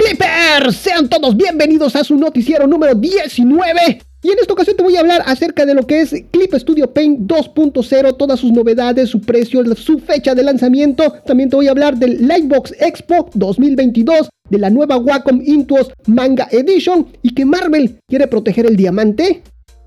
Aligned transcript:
Clippers? 0.00 0.76
Sean 0.76 1.10
todos 1.10 1.36
bienvenidos 1.36 1.94
a 1.94 2.02
su 2.02 2.16
noticiero 2.16 2.66
número 2.66 2.94
19. 2.94 4.00
Y 4.22 4.30
en 4.30 4.38
esta 4.38 4.54
ocasión 4.54 4.74
te 4.74 4.82
voy 4.82 4.96
a 4.96 5.00
hablar 5.00 5.22
acerca 5.26 5.66
de 5.66 5.74
lo 5.74 5.86
que 5.86 6.00
es 6.00 6.14
Clip 6.30 6.54
Studio 6.54 6.90
Paint 6.90 7.20
2.0, 7.30 8.16
todas 8.16 8.40
sus 8.40 8.50
novedades, 8.50 9.10
su 9.10 9.20
precio, 9.20 9.62
su 9.76 9.98
fecha 9.98 10.34
de 10.34 10.42
lanzamiento. 10.42 11.12
También 11.26 11.50
te 11.50 11.56
voy 11.56 11.68
a 11.68 11.72
hablar 11.72 11.98
del 11.98 12.26
Lightbox 12.26 12.74
Expo 12.80 13.28
2022, 13.34 14.30
de 14.48 14.58
la 14.58 14.70
nueva 14.70 14.96
Wacom 14.96 15.42
Intuos 15.44 15.92
Manga 16.06 16.48
Edition 16.50 17.06
y 17.20 17.34
que 17.34 17.44
Marvel 17.44 17.98
quiere 18.08 18.26
proteger 18.26 18.64
el 18.64 18.76
diamante. 18.76 19.42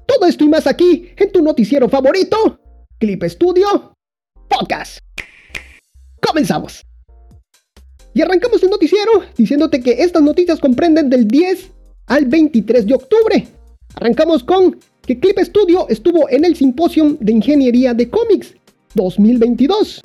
Todo 0.05 0.27
esto 0.27 0.43
y 0.43 0.49
más 0.49 0.67
aquí 0.67 1.09
en 1.17 1.31
tu 1.31 1.41
noticiero 1.41 1.89
favorito, 1.89 2.59
Clip 2.99 3.23
Studio 3.23 3.95
Podcast. 4.47 4.99
Comenzamos. 6.21 6.92
Y 8.13 8.21
arrancamos 8.21 8.61
el 8.63 8.69
noticiero 8.69 9.11
diciéndote 9.35 9.81
que 9.81 10.03
estas 10.03 10.21
noticias 10.21 10.59
comprenden 10.59 11.09
del 11.09 11.27
10 11.27 11.71
al 12.07 12.25
23 12.25 12.85
de 12.85 12.93
octubre. 12.93 13.47
Arrancamos 13.95 14.43
con 14.43 14.77
que 15.01 15.19
Clip 15.19 15.39
Studio 15.39 15.87
estuvo 15.89 16.29
en 16.29 16.45
el 16.45 16.55
Simposium 16.55 17.17
de 17.19 17.31
Ingeniería 17.31 17.93
de 17.93 18.09
Cómics 18.09 18.53
2022. 18.95 20.01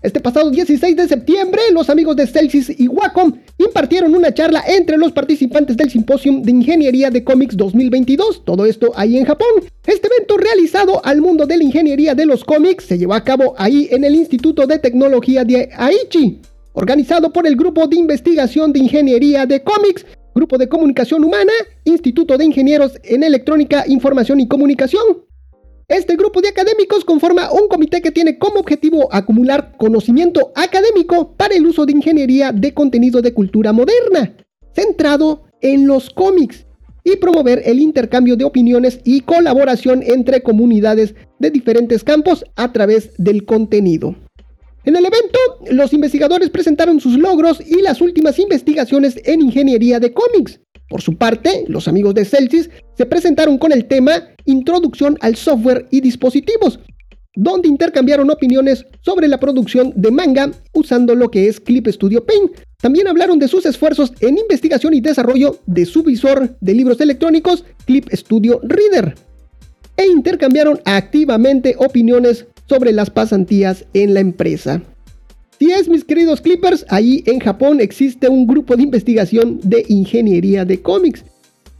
Este 0.00 0.20
pasado 0.20 0.50
16 0.50 0.94
de 0.94 1.08
septiembre, 1.08 1.60
los 1.72 1.90
amigos 1.90 2.14
de 2.14 2.26
Celsius 2.28 2.70
y 2.70 2.86
Wacom 2.86 3.32
impartieron 3.58 4.14
una 4.14 4.32
charla 4.32 4.62
entre 4.68 4.96
los 4.96 5.10
participantes 5.10 5.76
del 5.76 5.90
Simposium 5.90 6.42
de 6.42 6.52
Ingeniería 6.52 7.10
de 7.10 7.24
Cómics 7.24 7.56
2022, 7.56 8.44
todo 8.44 8.64
esto 8.64 8.92
ahí 8.94 9.18
en 9.18 9.24
Japón. 9.24 9.48
Este 9.86 10.06
evento 10.06 10.36
realizado 10.36 11.04
al 11.04 11.20
mundo 11.20 11.46
de 11.46 11.56
la 11.56 11.64
ingeniería 11.64 12.14
de 12.14 12.26
los 12.26 12.44
cómics 12.44 12.84
se 12.84 12.96
llevó 12.96 13.14
a 13.14 13.24
cabo 13.24 13.54
ahí 13.58 13.88
en 13.90 14.04
el 14.04 14.14
Instituto 14.14 14.68
de 14.68 14.78
Tecnología 14.78 15.44
de 15.44 15.68
Aichi, 15.76 16.42
organizado 16.78 17.32
por 17.32 17.44
el 17.44 17.56
Grupo 17.56 17.88
de 17.88 17.96
Investigación 17.96 18.72
de 18.72 18.78
Ingeniería 18.78 19.46
de 19.46 19.64
Cómics, 19.64 20.06
Grupo 20.32 20.56
de 20.58 20.68
Comunicación 20.68 21.24
Humana, 21.24 21.52
Instituto 21.82 22.38
de 22.38 22.44
Ingenieros 22.44 22.92
en 23.02 23.24
Electrónica, 23.24 23.82
Información 23.88 24.38
y 24.38 24.46
Comunicación. 24.46 25.24
Este 25.88 26.14
grupo 26.14 26.40
de 26.40 26.50
académicos 26.50 27.04
conforma 27.04 27.50
un 27.50 27.66
comité 27.66 28.00
que 28.00 28.12
tiene 28.12 28.38
como 28.38 28.60
objetivo 28.60 29.08
acumular 29.12 29.76
conocimiento 29.76 30.52
académico 30.54 31.34
para 31.36 31.56
el 31.56 31.66
uso 31.66 31.84
de 31.84 31.94
ingeniería 31.94 32.52
de 32.52 32.72
contenido 32.72 33.22
de 33.22 33.34
cultura 33.34 33.72
moderna, 33.72 34.36
centrado 34.72 35.42
en 35.60 35.88
los 35.88 36.10
cómics, 36.10 36.64
y 37.02 37.16
promover 37.16 37.62
el 37.64 37.80
intercambio 37.80 38.36
de 38.36 38.44
opiniones 38.44 39.00
y 39.02 39.22
colaboración 39.22 40.02
entre 40.04 40.42
comunidades 40.42 41.14
de 41.40 41.50
diferentes 41.50 42.04
campos 42.04 42.44
a 42.54 42.72
través 42.72 43.12
del 43.16 43.46
contenido. 43.46 44.14
En 44.88 44.96
el 44.96 45.04
evento, 45.04 45.38
los 45.70 45.92
investigadores 45.92 46.48
presentaron 46.48 46.98
sus 46.98 47.18
logros 47.18 47.60
y 47.60 47.82
las 47.82 48.00
últimas 48.00 48.38
investigaciones 48.38 49.20
en 49.22 49.42
ingeniería 49.42 50.00
de 50.00 50.14
cómics. 50.14 50.60
Por 50.88 51.02
su 51.02 51.18
parte, 51.18 51.66
los 51.68 51.88
amigos 51.88 52.14
de 52.14 52.24
Celsius 52.24 52.70
se 52.96 53.04
presentaron 53.04 53.58
con 53.58 53.70
el 53.70 53.84
tema 53.84 54.22
Introducción 54.46 55.18
al 55.20 55.36
software 55.36 55.86
y 55.90 56.00
dispositivos, 56.00 56.80
donde 57.34 57.68
intercambiaron 57.68 58.30
opiniones 58.30 58.86
sobre 59.02 59.28
la 59.28 59.38
producción 59.38 59.92
de 59.94 60.10
manga 60.10 60.52
usando 60.72 61.14
lo 61.14 61.30
que 61.30 61.48
es 61.48 61.60
Clip 61.60 61.86
Studio 61.88 62.24
Paint. 62.24 62.52
También 62.80 63.08
hablaron 63.08 63.38
de 63.38 63.48
sus 63.48 63.66
esfuerzos 63.66 64.14
en 64.20 64.38
investigación 64.38 64.94
y 64.94 65.02
desarrollo 65.02 65.58
de 65.66 65.84
su 65.84 66.02
visor 66.02 66.56
de 66.62 66.72
libros 66.72 66.98
electrónicos 67.02 67.62
Clip 67.84 68.08
Studio 68.14 68.58
Reader. 68.62 69.16
E 69.98 70.06
intercambiaron 70.06 70.80
activamente 70.86 71.74
opiniones 71.76 72.46
sobre 72.68 72.92
las 72.92 73.10
pasantías 73.10 73.84
en 73.94 74.14
la 74.14 74.20
empresa. 74.20 74.82
Si 75.58 75.72
es, 75.72 75.88
mis 75.88 76.04
queridos 76.04 76.40
Clippers, 76.40 76.86
ahí 76.88 77.24
en 77.26 77.40
Japón 77.40 77.80
existe 77.80 78.28
un 78.28 78.46
grupo 78.46 78.76
de 78.76 78.84
investigación 78.84 79.58
de 79.64 79.84
ingeniería 79.88 80.64
de 80.64 80.80
cómics. 80.80 81.24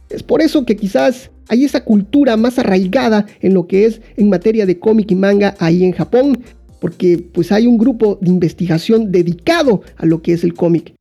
Es 0.09 0.21
por 0.21 0.41
eso 0.41 0.65
que 0.65 0.75
quizás 0.75 1.31
hay 1.47 1.63
esa 1.63 1.85
cultura 1.85 2.35
más 2.35 2.59
arraigada 2.59 3.25
en 3.39 3.53
lo 3.53 3.67
que 3.67 3.85
es 3.85 4.01
en 4.17 4.29
materia 4.29 4.65
de 4.65 4.79
cómic 4.79 5.11
y 5.11 5.15
manga 5.15 5.55
ahí 5.59 5.85
en 5.85 5.93
Japón, 5.93 6.43
porque 6.81 7.17
pues 7.33 7.51
hay 7.51 7.67
un 7.67 7.77
grupo 7.77 8.17
de 8.21 8.29
investigación 8.29 9.11
dedicado 9.11 9.81
a 9.95 10.05
lo 10.05 10.21
que 10.21 10.33
es 10.33 10.43
el 10.43 10.53
cómic. 10.53 10.93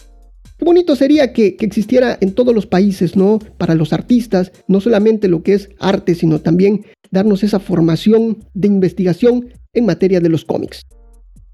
Qué 0.56 0.64
bonito 0.64 0.94
sería 0.96 1.32
que, 1.32 1.56
que, 1.56 1.66
existiera 1.66 2.18
en 2.20 2.32
todos 2.32 2.54
los 2.54 2.66
países, 2.66 3.16
¿no? 3.16 3.38
Para 3.58 3.74
los 3.74 3.92
artistas, 3.92 4.50
no 4.66 4.80
solamente 4.80 5.28
lo 5.28 5.42
que 5.42 5.54
es 5.54 5.70
arte, 5.78 6.14
sino 6.14 6.40
también 6.40 6.84
darnos 7.10 7.44
esa 7.44 7.60
formación 7.60 8.38
de 8.54 8.68
investigación 8.68 9.48
en 9.78 9.86
materia 9.86 10.20
de 10.20 10.28
los 10.28 10.44
cómics. 10.44 10.82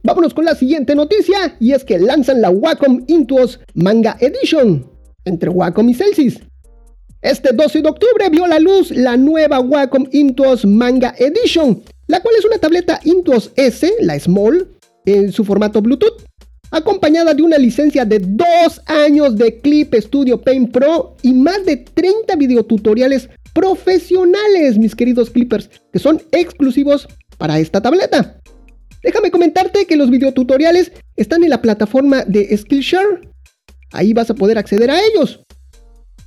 Vámonos 0.02 0.34
con 0.34 0.44
la 0.44 0.54
siguiente 0.54 0.94
noticia 0.94 1.56
y 1.60 1.72
es 1.72 1.84
que 1.84 1.98
lanzan 1.98 2.42
la 2.42 2.50
Wacom 2.50 3.04
Intuos 3.06 3.60
Manga 3.74 4.16
Edition 4.20 4.86
entre 5.24 5.48
Wacom 5.48 5.88
y 5.88 5.94
Celsius. 5.94 6.40
Este 7.22 7.54
12 7.54 7.80
de 7.80 7.88
octubre 7.88 8.28
vio 8.30 8.46
la 8.46 8.58
luz 8.58 8.90
la 8.90 9.16
nueva 9.16 9.60
Wacom 9.60 10.06
Intuos 10.12 10.66
Manga 10.66 11.14
Edition, 11.16 11.82
la 12.06 12.20
cual 12.20 12.34
es 12.38 12.44
una 12.44 12.58
tableta 12.58 13.00
Intuos 13.04 13.50
S, 13.56 13.90
la 14.00 14.20
Small, 14.20 14.68
en 15.06 15.32
su 15.32 15.42
formato 15.42 15.80
Bluetooth, 15.80 16.22
acompañada 16.70 17.32
de 17.32 17.42
una 17.42 17.56
licencia 17.56 18.04
de 18.04 18.18
2 18.18 18.46
años 18.86 19.36
de 19.36 19.58
Clip 19.60 19.94
Studio 19.94 20.40
Paint 20.42 20.70
Pro 20.70 21.16
y 21.22 21.32
más 21.32 21.64
de 21.64 21.78
30 21.78 22.36
videotutoriales 22.36 23.30
profesionales, 23.54 24.76
mis 24.76 24.94
queridos 24.94 25.30
clippers, 25.30 25.70
que 25.92 25.98
son 25.98 26.20
exclusivos 26.32 27.08
para 27.38 27.58
esta 27.58 27.80
tableta. 27.80 28.40
Déjame 29.02 29.30
comentarte 29.30 29.86
que 29.86 29.96
los 29.96 30.10
videotutoriales 30.10 30.92
están 31.16 31.44
en 31.44 31.50
la 31.50 31.60
plataforma 31.60 32.24
de 32.24 32.56
Skillshare. 32.56 33.28
Ahí 33.92 34.12
vas 34.12 34.30
a 34.30 34.34
poder 34.34 34.58
acceder 34.58 34.90
a 34.90 34.98
ellos. 34.98 35.44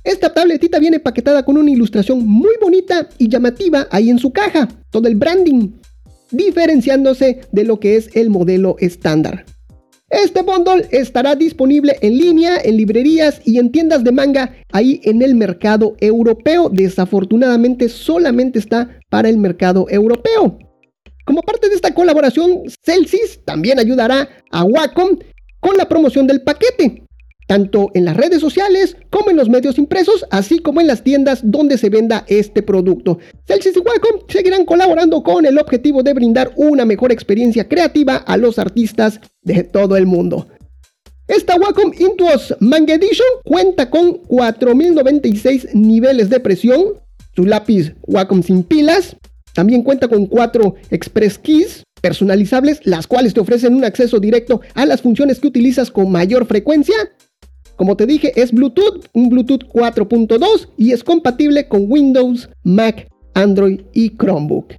Esta 0.04 0.32
tabletita 0.32 0.78
viene 0.78 1.00
paquetada 1.00 1.44
con 1.44 1.58
una 1.58 1.70
ilustración 1.70 2.26
muy 2.26 2.54
bonita 2.60 3.08
y 3.18 3.28
llamativa 3.28 3.88
ahí 3.90 4.10
en 4.10 4.18
su 4.18 4.32
caja, 4.32 4.68
todo 4.90 5.08
el 5.08 5.16
branding, 5.16 5.72
diferenciándose 6.30 7.40
de 7.50 7.64
lo 7.64 7.80
que 7.80 7.96
es 7.96 8.10
el 8.14 8.30
modelo 8.30 8.76
estándar. 8.78 9.44
Este 10.10 10.40
bundle 10.40 10.88
estará 10.90 11.34
disponible 11.34 11.98
en 12.00 12.16
línea, 12.16 12.56
en 12.64 12.78
librerías 12.78 13.42
y 13.44 13.58
en 13.58 13.70
tiendas 13.70 14.04
de 14.04 14.12
manga 14.12 14.54
ahí 14.72 15.00
en 15.04 15.20
el 15.20 15.34
mercado 15.34 15.96
europeo. 16.00 16.70
Desafortunadamente 16.70 17.90
solamente 17.90 18.58
está 18.58 18.98
para 19.10 19.28
el 19.28 19.36
mercado 19.36 19.86
europeo. 19.90 20.58
Como 21.28 21.42
parte 21.42 21.68
de 21.68 21.74
esta 21.74 21.92
colaboración, 21.92 22.62
Celsius 22.82 23.40
también 23.44 23.78
ayudará 23.78 24.30
a 24.50 24.64
Wacom 24.64 25.18
con 25.60 25.76
la 25.76 25.86
promoción 25.86 26.26
del 26.26 26.40
paquete, 26.40 27.02
tanto 27.46 27.90
en 27.92 28.06
las 28.06 28.16
redes 28.16 28.40
sociales 28.40 28.96
como 29.10 29.28
en 29.28 29.36
los 29.36 29.50
medios 29.50 29.76
impresos, 29.76 30.24
así 30.30 30.58
como 30.60 30.80
en 30.80 30.86
las 30.86 31.04
tiendas 31.04 31.40
donde 31.42 31.76
se 31.76 31.90
venda 31.90 32.24
este 32.28 32.62
producto. 32.62 33.18
Celsius 33.46 33.76
y 33.76 33.80
Wacom 33.80 34.22
seguirán 34.26 34.64
colaborando 34.64 35.22
con 35.22 35.44
el 35.44 35.58
objetivo 35.58 36.02
de 36.02 36.14
brindar 36.14 36.50
una 36.56 36.86
mejor 36.86 37.12
experiencia 37.12 37.68
creativa 37.68 38.16
a 38.16 38.38
los 38.38 38.58
artistas 38.58 39.20
de 39.42 39.64
todo 39.64 39.98
el 39.98 40.06
mundo. 40.06 40.48
Esta 41.26 41.56
Wacom 41.56 41.92
Intuos 41.98 42.56
Manga 42.60 42.94
Edition 42.94 43.28
cuenta 43.44 43.90
con 43.90 44.14
4096 44.14 45.74
niveles 45.74 46.30
de 46.30 46.40
presión, 46.40 46.94
su 47.36 47.44
lápiz 47.44 47.92
Wacom 48.06 48.42
sin 48.42 48.62
pilas, 48.62 49.14
también 49.54 49.82
cuenta 49.82 50.08
con 50.08 50.26
cuatro 50.26 50.74
Express 50.90 51.38
Keys 51.38 51.82
personalizables, 52.00 52.80
las 52.84 53.06
cuales 53.06 53.34
te 53.34 53.40
ofrecen 53.40 53.74
un 53.74 53.84
acceso 53.84 54.20
directo 54.20 54.60
a 54.74 54.86
las 54.86 55.02
funciones 55.02 55.40
que 55.40 55.48
utilizas 55.48 55.90
con 55.90 56.10
mayor 56.10 56.46
frecuencia. 56.46 56.94
Como 57.76 57.96
te 57.96 58.06
dije, 58.06 58.32
es 58.40 58.52
Bluetooth, 58.52 59.06
un 59.12 59.28
Bluetooth 59.28 59.64
4.2 59.72 60.68
y 60.76 60.92
es 60.92 61.04
compatible 61.04 61.68
con 61.68 61.86
Windows, 61.88 62.48
Mac, 62.64 63.08
Android 63.34 63.82
y 63.92 64.16
Chromebook. 64.16 64.74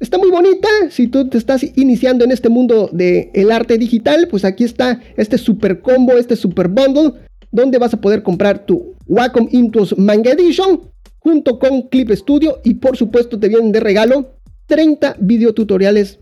Está 0.00 0.18
muy 0.18 0.30
bonita, 0.30 0.68
si 0.90 1.06
tú 1.06 1.28
te 1.28 1.38
estás 1.38 1.62
iniciando 1.76 2.24
en 2.24 2.32
este 2.32 2.48
mundo 2.48 2.88
del 2.90 3.30
el 3.34 3.52
arte 3.52 3.78
digital, 3.78 4.26
pues 4.28 4.44
aquí 4.44 4.64
está 4.64 5.00
este 5.16 5.38
super 5.38 5.80
combo, 5.80 6.14
este 6.14 6.34
super 6.34 6.68
bundle, 6.68 7.12
donde 7.52 7.78
vas 7.78 7.94
a 7.94 8.00
poder 8.00 8.22
comprar 8.22 8.66
tu 8.66 8.94
Wacom 9.06 9.48
Intuos 9.52 9.96
Manga 9.96 10.32
Edition 10.32 10.91
junto 11.22 11.58
con 11.58 11.82
Clip 11.82 12.10
Studio 12.10 12.60
y 12.64 12.74
por 12.74 12.96
supuesto 12.96 13.38
te 13.38 13.48
vienen 13.48 13.72
de 13.72 13.80
regalo 13.80 14.34
30 14.66 15.16
videotutoriales 15.20 16.18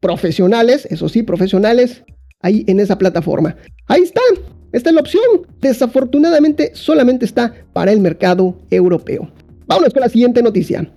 profesionales, 0.00 0.86
eso 0.90 1.08
sí, 1.08 1.22
profesionales, 1.22 2.04
ahí 2.40 2.64
en 2.66 2.80
esa 2.80 2.98
plataforma. 2.98 3.56
Ahí 3.86 4.02
está, 4.02 4.20
esta 4.72 4.90
es 4.90 4.94
la 4.94 5.00
opción. 5.00 5.46
Desafortunadamente 5.60 6.72
solamente 6.74 7.24
está 7.24 7.54
para 7.72 7.92
el 7.92 8.00
mercado 8.00 8.58
europeo. 8.70 9.30
Vámonos 9.66 9.92
con 9.92 10.02
la 10.02 10.08
siguiente 10.08 10.42
noticia. 10.42 10.92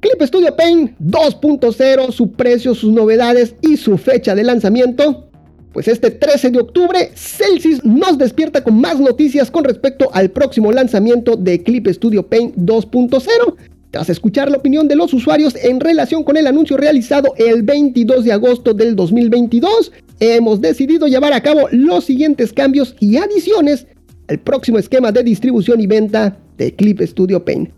Clip 0.00 0.22
Studio 0.22 0.54
Paint 0.54 0.98
2.0, 1.00 2.12
su 2.12 2.32
precio, 2.32 2.74
sus 2.74 2.92
novedades 2.92 3.54
y 3.62 3.76
su 3.76 3.96
fecha 3.98 4.34
de 4.34 4.44
lanzamiento 4.44 5.31
pues 5.72 5.88
este 5.88 6.10
13 6.10 6.50
de 6.50 6.60
octubre, 6.60 7.10
Celsius 7.14 7.84
nos 7.84 8.18
despierta 8.18 8.62
con 8.62 8.80
más 8.80 9.00
noticias 9.00 9.50
con 9.50 9.64
respecto 9.64 10.10
al 10.12 10.30
próximo 10.30 10.70
lanzamiento 10.70 11.36
de 11.36 11.62
Clip 11.62 11.88
Studio 11.88 12.26
Paint 12.26 12.56
2.0. 12.56 13.54
Tras 13.90 14.08
escuchar 14.08 14.50
la 14.50 14.58
opinión 14.58 14.88
de 14.88 14.96
los 14.96 15.12
usuarios 15.12 15.54
en 15.54 15.80
relación 15.80 16.24
con 16.24 16.36
el 16.36 16.46
anuncio 16.46 16.76
realizado 16.76 17.34
el 17.36 17.62
22 17.62 18.24
de 18.24 18.32
agosto 18.32 18.72
del 18.72 18.96
2022, 18.96 19.92
hemos 20.20 20.60
decidido 20.60 21.06
llevar 21.06 21.32
a 21.32 21.42
cabo 21.42 21.68
los 21.70 22.04
siguientes 22.04 22.52
cambios 22.52 22.94
y 23.00 23.16
adiciones 23.16 23.86
al 24.28 24.38
próximo 24.38 24.78
esquema 24.78 25.12
de 25.12 25.22
distribución 25.22 25.80
y 25.80 25.86
venta 25.86 26.38
de 26.56 26.74
Clip 26.74 27.00
Studio 27.02 27.44
Paint. 27.44 27.70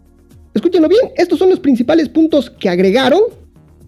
Escúchenlo 0.55 0.89
bien, 0.89 1.11
estos 1.17 1.39
son 1.39 1.51
los 1.51 1.59
principales 1.59 2.09
puntos 2.09 2.49
que 2.49 2.69
agregaron, 2.69 3.23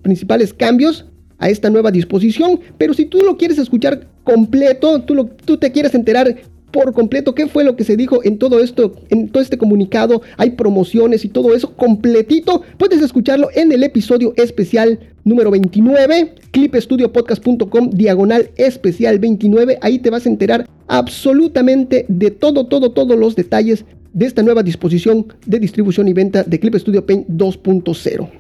principales 0.03 0.53
cambios 0.53 1.07
a 1.39 1.49
esta 1.49 1.71
nueva 1.71 1.91
disposición, 1.91 2.61
pero 2.79 2.95
si 2.95 3.07
tú 3.07 3.19
lo 3.19 3.37
quieres 3.37 3.59
escuchar 3.59 4.07
completo, 4.25 5.03
tú, 5.03 5.15
lo, 5.15 5.27
tú 5.27 5.57
te 5.57 5.73
quieres 5.73 5.95
enterar 5.95 6.37
por 6.71 6.93
completo 6.93 7.35
qué 7.35 7.47
fue 7.47 7.65
lo 7.65 7.77
que 7.77 7.85
se 7.85 7.97
dijo 7.97 8.23
en 8.25 8.39
todo 8.39 8.61
esto, 8.61 8.95
en 9.09 9.29
todo 9.29 9.43
este 9.43 9.57
comunicado, 9.57 10.23
hay 10.37 10.51
promociones 10.51 11.25
y 11.25 11.29
todo 11.29 11.55
eso 11.55 11.75
completito, 11.75 12.63
puedes 12.77 13.01
escucharlo 13.01 13.49
en 13.55 13.73
el 13.73 13.83
episodio 13.83 14.35
especial 14.37 14.99
número 15.25 15.51
29, 15.51 16.35
clipestudiopodcast.com, 16.51 17.91
diagonal 17.91 18.51
especial 18.57 19.19
29, 19.19 19.79
ahí 19.81 19.99
te 19.99 20.11
vas 20.11 20.27
a 20.27 20.29
enterar 20.29 20.69
absolutamente 20.89 22.05
de 22.09 22.31
todo, 22.31 22.67
todo, 22.67 22.93
todos 22.93 23.19
los 23.19 23.35
detalles 23.37 23.85
de 24.13 24.27
esta 24.27 24.43
nueva 24.43 24.63
disposición 24.63 25.27
de 25.47 25.59
distribución 25.59 26.09
y 26.09 26.13
venta 26.13 26.43
de 26.43 26.59
Clip 26.59 26.75
Studio 26.77 27.05
Paint 27.05 27.29
2.0. 27.29 28.31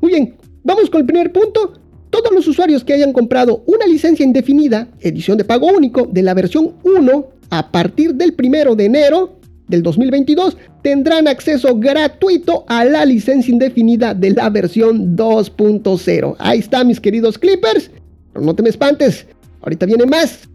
Muy 0.00 0.12
bien, 0.12 0.34
vamos 0.62 0.90
con 0.90 1.00
el 1.00 1.06
primer 1.06 1.32
punto. 1.32 1.72
Todos 2.16 2.32
los 2.32 2.48
usuarios 2.48 2.82
que 2.82 2.94
hayan 2.94 3.12
comprado 3.12 3.62
una 3.66 3.86
licencia 3.86 4.24
indefinida, 4.24 4.88
edición 5.00 5.36
de 5.36 5.44
pago 5.44 5.66
único 5.66 6.08
de 6.10 6.22
la 6.22 6.32
versión 6.32 6.72
1 6.82 7.26
a 7.50 7.70
partir 7.70 8.14
del 8.14 8.34
1 8.42 8.74
de 8.74 8.84
enero 8.86 9.38
del 9.68 9.82
2022 9.82 10.56
tendrán 10.82 11.28
acceso 11.28 11.78
gratuito 11.78 12.64
a 12.68 12.86
la 12.86 13.04
licencia 13.04 13.52
indefinida 13.52 14.14
de 14.14 14.30
la 14.30 14.48
versión 14.48 15.14
2.0. 15.14 16.36
Ahí 16.38 16.60
está, 16.60 16.84
mis 16.84 17.00
queridos 17.00 17.36
clippers. 17.36 17.90
Pero 18.32 18.46
no 18.46 18.54
te 18.54 18.62
me 18.62 18.70
espantes, 18.70 19.26
ahorita 19.60 19.84
viene 19.84 20.06
más. 20.06 20.48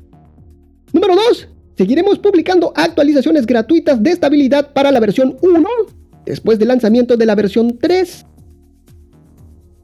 Número 0.94 1.14
2. 1.16 1.48
Seguiremos 1.78 2.18
publicando 2.18 2.74
actualizaciones 2.76 3.46
gratuitas 3.46 4.02
de 4.02 4.10
estabilidad 4.10 4.74
para 4.74 4.92
la 4.92 5.00
versión 5.00 5.38
1 5.44 5.70
después 6.26 6.58
del 6.58 6.70
lanzamiento 6.70 7.18
de 7.18 7.26
la 7.28 7.36
versión 7.36 7.78
3. 7.78 8.26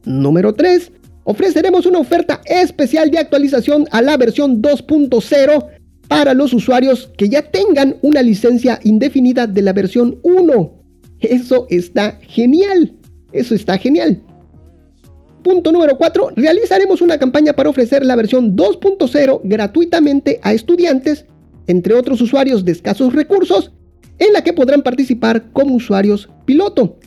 Número 0.05 0.55
3. 0.55 0.91
Ofreceremos 1.29 1.85
una 1.85 1.99
oferta 1.99 2.39
especial 2.45 3.11
de 3.11 3.17
actualización 3.17 3.85
a 3.91 4.01
la 4.01 4.15
versión 4.15 4.61
2.0 4.61 5.67
para 6.07 6.33
los 6.33 6.53
usuarios 6.53 7.11
que 7.17 7.27
ya 7.27 7.41
tengan 7.41 7.97
una 8.01 8.21
licencia 8.21 8.79
indefinida 8.85 9.45
de 9.45 9.61
la 9.61 9.73
versión 9.73 10.19
1. 10.23 10.73
Eso 11.19 11.67
está 11.69 12.17
genial. 12.21 12.93
Eso 13.33 13.55
está 13.55 13.77
genial. 13.77 14.23
Punto 15.43 15.73
número 15.73 15.97
4. 15.97 16.29
Realizaremos 16.37 17.01
una 17.01 17.17
campaña 17.17 17.51
para 17.51 17.71
ofrecer 17.71 18.05
la 18.05 18.15
versión 18.15 18.55
2.0 18.55 19.41
gratuitamente 19.43 20.39
a 20.43 20.53
estudiantes, 20.53 21.25
entre 21.67 21.93
otros 21.93 22.21
usuarios 22.21 22.63
de 22.63 22.71
escasos 22.71 23.13
recursos, 23.13 23.73
en 24.17 24.31
la 24.31 24.45
que 24.45 24.53
podrán 24.53 24.81
participar 24.81 25.51
como 25.51 25.75
usuarios 25.75 26.29
piloto. 26.45 26.97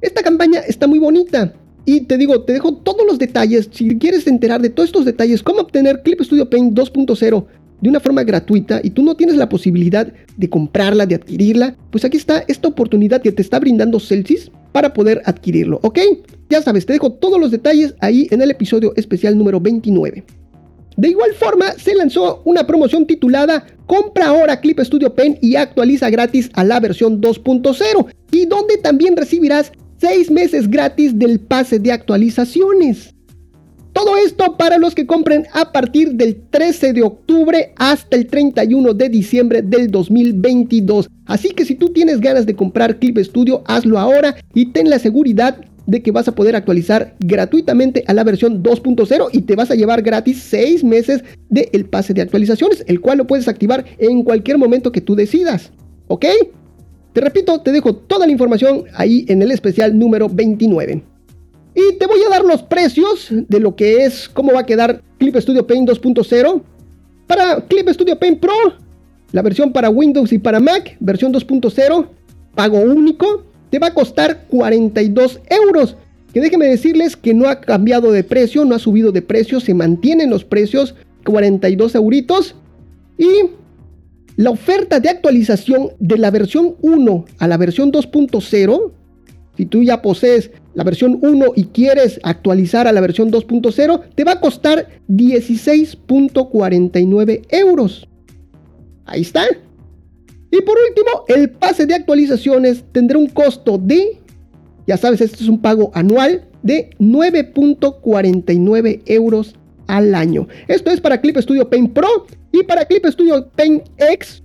Esta 0.00 0.22
campaña 0.22 0.60
está 0.60 0.86
muy 0.86 0.98
bonita. 0.98 1.52
Y 1.84 2.02
te 2.02 2.16
digo, 2.16 2.42
te 2.42 2.52
dejo 2.52 2.74
todos 2.74 3.06
los 3.06 3.18
detalles. 3.18 3.68
Si 3.72 3.98
quieres 3.98 4.26
enterar 4.26 4.60
de 4.62 4.70
todos 4.70 4.88
estos 4.88 5.04
detalles, 5.04 5.42
cómo 5.42 5.60
obtener 5.60 6.02
Clip 6.02 6.20
Studio 6.20 6.48
Paint 6.48 6.78
2.0 6.78 7.44
de 7.80 7.88
una 7.88 8.00
forma 8.00 8.22
gratuita 8.22 8.80
y 8.82 8.90
tú 8.90 9.02
no 9.02 9.16
tienes 9.16 9.36
la 9.36 9.48
posibilidad 9.48 10.12
de 10.36 10.48
comprarla, 10.48 11.04
de 11.04 11.16
adquirirla, 11.16 11.76
pues 11.90 12.04
aquí 12.04 12.16
está 12.16 12.44
esta 12.46 12.68
oportunidad 12.68 13.20
que 13.20 13.32
te 13.32 13.42
está 13.42 13.58
brindando 13.58 13.98
Celsius 13.98 14.52
para 14.70 14.94
poder 14.94 15.20
adquirirlo, 15.24 15.80
¿ok? 15.82 15.98
Ya 16.48 16.62
sabes, 16.62 16.86
te 16.86 16.92
dejo 16.92 17.12
todos 17.12 17.40
los 17.40 17.50
detalles 17.50 17.94
ahí 18.00 18.28
en 18.30 18.40
el 18.40 18.52
episodio 18.52 18.92
especial 18.96 19.36
número 19.36 19.60
29. 19.60 20.24
De 20.96 21.08
igual 21.08 21.32
forma, 21.34 21.72
se 21.72 21.94
lanzó 21.94 22.42
una 22.44 22.66
promoción 22.66 23.06
titulada 23.06 23.66
Compra 23.86 24.28
ahora 24.28 24.60
Clip 24.60 24.78
Studio 24.80 25.14
Pen 25.14 25.38
y 25.40 25.56
actualiza 25.56 26.10
gratis 26.10 26.50
a 26.54 26.64
la 26.64 26.78
versión 26.80 27.20
2.0 27.20 28.06
y 28.30 28.46
donde 28.46 28.76
también 28.76 29.16
recibirás 29.16 29.72
6 30.02 30.32
meses 30.32 30.68
gratis 30.68 31.16
del 31.16 31.38
pase 31.38 31.78
de 31.78 31.92
actualizaciones. 31.92 33.14
Todo 33.92 34.16
esto 34.16 34.56
para 34.56 34.76
los 34.76 34.96
que 34.96 35.06
compren 35.06 35.46
a 35.52 35.70
partir 35.70 36.14
del 36.14 36.42
13 36.50 36.92
de 36.92 37.04
octubre 37.04 37.72
hasta 37.76 38.16
el 38.16 38.26
31 38.26 38.94
de 38.94 39.08
diciembre 39.08 39.62
del 39.62 39.92
2022. 39.92 41.08
Así 41.26 41.50
que 41.50 41.64
si 41.64 41.76
tú 41.76 41.90
tienes 41.90 42.18
ganas 42.18 42.46
de 42.46 42.56
comprar 42.56 42.98
Clip 42.98 43.16
Studio, 43.18 43.62
hazlo 43.66 43.96
ahora 43.96 44.34
y 44.52 44.72
ten 44.72 44.90
la 44.90 44.98
seguridad 44.98 45.56
de 45.86 46.02
que 46.02 46.10
vas 46.10 46.26
a 46.26 46.34
poder 46.34 46.56
actualizar 46.56 47.14
gratuitamente 47.20 48.02
a 48.08 48.12
la 48.12 48.24
versión 48.24 48.60
2.0 48.60 49.28
y 49.30 49.42
te 49.42 49.54
vas 49.54 49.70
a 49.70 49.76
llevar 49.76 50.02
gratis 50.02 50.42
6 50.42 50.82
meses 50.82 51.22
del 51.48 51.84
pase 51.84 52.12
de 52.12 52.22
actualizaciones, 52.22 52.82
el 52.88 53.00
cual 53.00 53.18
lo 53.18 53.28
puedes 53.28 53.46
activar 53.46 53.84
en 53.98 54.24
cualquier 54.24 54.58
momento 54.58 54.90
que 54.90 55.00
tú 55.00 55.14
decidas. 55.14 55.70
¿Ok? 56.08 56.26
Te 57.12 57.20
repito, 57.20 57.60
te 57.60 57.72
dejo 57.72 57.94
toda 57.94 58.26
la 58.26 58.32
información 58.32 58.84
ahí 58.94 59.24
en 59.28 59.42
el 59.42 59.50
especial 59.50 59.98
número 59.98 60.28
29. 60.28 61.02
Y 61.74 61.96
te 61.98 62.06
voy 62.06 62.20
a 62.26 62.30
dar 62.30 62.44
los 62.44 62.62
precios 62.62 63.28
de 63.30 63.60
lo 63.60 63.76
que 63.76 64.04
es, 64.04 64.28
cómo 64.28 64.52
va 64.52 64.60
a 64.60 64.66
quedar 64.66 65.02
Clip 65.18 65.36
Studio 65.36 65.66
Paint 65.66 65.88
2.0. 65.88 66.62
Para 67.26 67.60
Clip 67.62 67.88
Studio 67.88 68.18
Paint 68.18 68.40
Pro, 68.40 68.52
la 69.32 69.42
versión 69.42 69.72
para 69.72 69.88
Windows 69.88 70.32
y 70.32 70.38
para 70.38 70.60
Mac, 70.60 70.96
versión 71.00 71.32
2.0, 71.32 72.06
pago 72.54 72.78
único, 72.80 73.44
te 73.70 73.78
va 73.78 73.88
a 73.88 73.94
costar 73.94 74.44
42 74.48 75.40
euros. 75.48 75.96
Que 76.32 76.40
déjenme 76.40 76.66
decirles 76.66 77.16
que 77.16 77.34
no 77.34 77.48
ha 77.48 77.60
cambiado 77.60 78.10
de 78.12 78.24
precio, 78.24 78.64
no 78.64 78.74
ha 78.74 78.78
subido 78.78 79.12
de 79.12 79.22
precio, 79.22 79.60
se 79.60 79.74
mantienen 79.74 80.30
los 80.30 80.44
precios, 80.44 80.94
42 81.24 81.94
euritos. 81.94 82.54
Y 83.18 83.50
la 84.42 84.50
oferta 84.50 84.98
de 84.98 85.08
actualización 85.08 85.92
de 86.00 86.18
la 86.18 86.32
versión 86.32 86.74
1 86.82 87.24
a 87.38 87.48
la 87.48 87.56
versión 87.56 87.92
2.0 87.92 88.92
si 89.56 89.66
tú 89.66 89.84
ya 89.84 90.02
posees 90.02 90.50
la 90.74 90.82
versión 90.82 91.20
1 91.20 91.52
y 91.54 91.66
quieres 91.66 92.18
actualizar 92.22 92.88
a 92.88 92.92
la 92.92 93.02
versión 93.02 93.30
2.0, 93.30 94.00
te 94.14 94.24
va 94.24 94.32
a 94.32 94.40
costar 94.40 94.88
16.49 95.08 97.42
euros. 97.50 98.08
Ahí 99.04 99.20
está. 99.20 99.44
Y 100.50 100.62
por 100.62 100.76
último, 100.88 101.24
el 101.28 101.50
pase 101.50 101.84
de 101.86 101.94
actualizaciones 101.94 102.82
tendrá 102.92 103.18
un 103.18 103.28
costo 103.28 103.76
de, 103.78 104.18
ya 104.86 104.96
sabes, 104.96 105.20
este 105.20 105.44
es 105.44 105.50
un 105.50 105.60
pago 105.60 105.90
anual 105.94 106.48
de 106.62 106.88
9.49 106.98 109.02
euros 109.06 109.54
al 109.92 110.14
año. 110.14 110.48
Esto 110.68 110.90
es 110.90 111.02
para 111.02 111.20
Clip 111.20 111.36
Studio 111.36 111.68
Paint 111.68 111.92
Pro 111.92 112.08
y 112.50 112.62
para 112.64 112.86
Clip 112.86 113.04
Studio 113.06 113.50
Paint 113.54 113.82
X. 113.98 114.42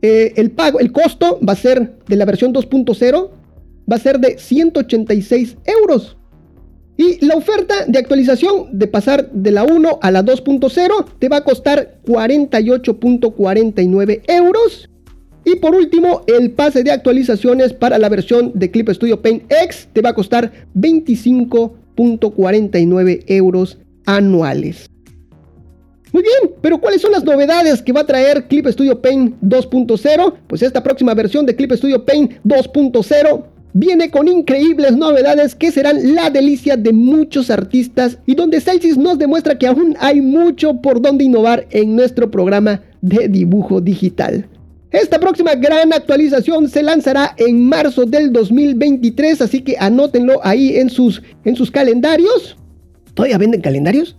Eh, 0.00 0.32
el 0.36 0.52
pago, 0.52 0.78
el 0.78 0.92
costo 0.92 1.40
va 1.46 1.54
a 1.54 1.56
ser 1.56 1.96
de 2.06 2.16
la 2.16 2.24
versión 2.24 2.54
2.0 2.54 3.30
va 3.90 3.96
a 3.96 3.98
ser 3.98 4.20
de 4.20 4.38
186 4.38 5.56
euros. 5.66 6.16
Y 6.96 7.18
la 7.24 7.34
oferta 7.34 7.86
de 7.86 7.98
actualización 7.98 8.78
de 8.78 8.86
pasar 8.86 9.28
de 9.32 9.50
la 9.50 9.64
1 9.64 9.98
a 10.00 10.10
la 10.12 10.24
2.0 10.24 11.06
te 11.18 11.28
va 11.28 11.38
a 11.38 11.44
costar 11.44 11.96
48.49 12.06 14.22
euros. 14.28 14.88
Y 15.44 15.56
por 15.56 15.74
último, 15.74 16.22
el 16.28 16.52
pase 16.52 16.84
de 16.84 16.92
actualizaciones 16.92 17.72
para 17.72 17.98
la 17.98 18.08
versión 18.08 18.52
de 18.54 18.70
Clip 18.70 18.88
Studio 18.90 19.20
Paint 19.20 19.50
X 19.50 19.88
te 19.92 20.00
va 20.00 20.10
a 20.10 20.14
costar 20.14 20.52
25.49 20.76 23.24
euros 23.26 23.76
anuales. 24.06 24.90
Muy 26.12 26.22
bien, 26.22 26.54
pero 26.60 26.78
¿cuáles 26.78 27.02
son 27.02 27.12
las 27.12 27.24
novedades 27.24 27.82
que 27.82 27.92
va 27.92 28.00
a 28.00 28.06
traer 28.06 28.48
Clip 28.48 28.66
Studio 28.66 29.00
Paint 29.00 29.36
2.0? 29.42 30.34
Pues 30.48 30.62
esta 30.62 30.82
próxima 30.82 31.14
versión 31.14 31.46
de 31.46 31.54
Clip 31.54 31.72
Studio 31.72 32.04
Paint 32.04 32.32
2.0 32.44 33.44
viene 33.72 34.10
con 34.10 34.26
increíbles 34.26 34.96
novedades 34.96 35.54
que 35.54 35.70
serán 35.70 36.14
la 36.14 36.30
delicia 36.30 36.76
de 36.76 36.92
muchos 36.92 37.50
artistas 37.50 38.18
y 38.26 38.34
donde 38.34 38.60
Celsius 38.60 38.98
nos 38.98 39.18
demuestra 39.18 39.56
que 39.56 39.68
aún 39.68 39.96
hay 40.00 40.20
mucho 40.20 40.80
por 40.80 41.00
donde 41.00 41.24
innovar 41.24 41.66
en 41.70 41.94
nuestro 41.94 42.30
programa 42.30 42.82
de 43.00 43.28
dibujo 43.28 43.80
digital. 43.80 44.48
Esta 44.90 45.20
próxima 45.20 45.54
gran 45.54 45.92
actualización 45.92 46.68
se 46.68 46.82
lanzará 46.82 47.34
en 47.36 47.68
marzo 47.68 48.06
del 48.06 48.32
2023, 48.32 49.40
así 49.42 49.62
que 49.62 49.76
anótenlo 49.78 50.40
ahí 50.42 50.76
en 50.76 50.90
sus, 50.90 51.22
en 51.44 51.54
sus 51.54 51.70
calendarios. 51.70 52.56
¿Todavía 53.20 53.36
venden 53.36 53.60
calendarios? 53.60 54.16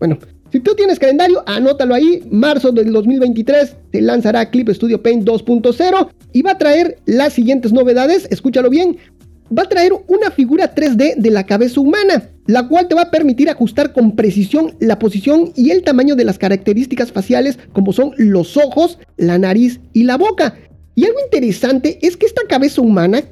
Bueno, 0.00 0.18
si 0.50 0.58
tú 0.58 0.74
tienes 0.74 0.98
calendario, 0.98 1.44
anótalo 1.46 1.94
ahí. 1.94 2.20
Marzo 2.32 2.72
del 2.72 2.92
2023 2.92 3.76
se 3.92 4.00
lanzará 4.00 4.50
Clip 4.50 4.68
Studio 4.70 5.00
Paint 5.00 5.24
2.0 5.24 6.08
y 6.32 6.42
va 6.42 6.50
a 6.50 6.58
traer 6.58 6.98
las 7.06 7.34
siguientes 7.34 7.72
novedades. 7.72 8.26
Escúchalo 8.32 8.70
bien. 8.70 8.96
Va 9.56 9.62
a 9.62 9.68
traer 9.68 9.92
una 10.08 10.32
figura 10.32 10.74
3D 10.74 11.14
de 11.14 11.30
la 11.30 11.46
cabeza 11.46 11.80
humana, 11.80 12.28
la 12.48 12.66
cual 12.66 12.88
te 12.88 12.96
va 12.96 13.02
a 13.02 13.10
permitir 13.12 13.48
ajustar 13.48 13.92
con 13.92 14.16
precisión 14.16 14.74
la 14.80 14.98
posición 14.98 15.52
y 15.54 15.70
el 15.70 15.84
tamaño 15.84 16.16
de 16.16 16.24
las 16.24 16.36
características 16.36 17.12
faciales 17.12 17.60
como 17.72 17.92
son 17.92 18.14
los 18.16 18.56
ojos, 18.56 18.98
la 19.16 19.38
nariz 19.38 19.78
y 19.92 20.02
la 20.02 20.16
boca. 20.16 20.56
Y 20.96 21.04
algo 21.04 21.18
interesante 21.24 22.00
es 22.02 22.16
que 22.16 22.26
esta 22.26 22.42
cabeza 22.48 22.80
humana 22.80 23.22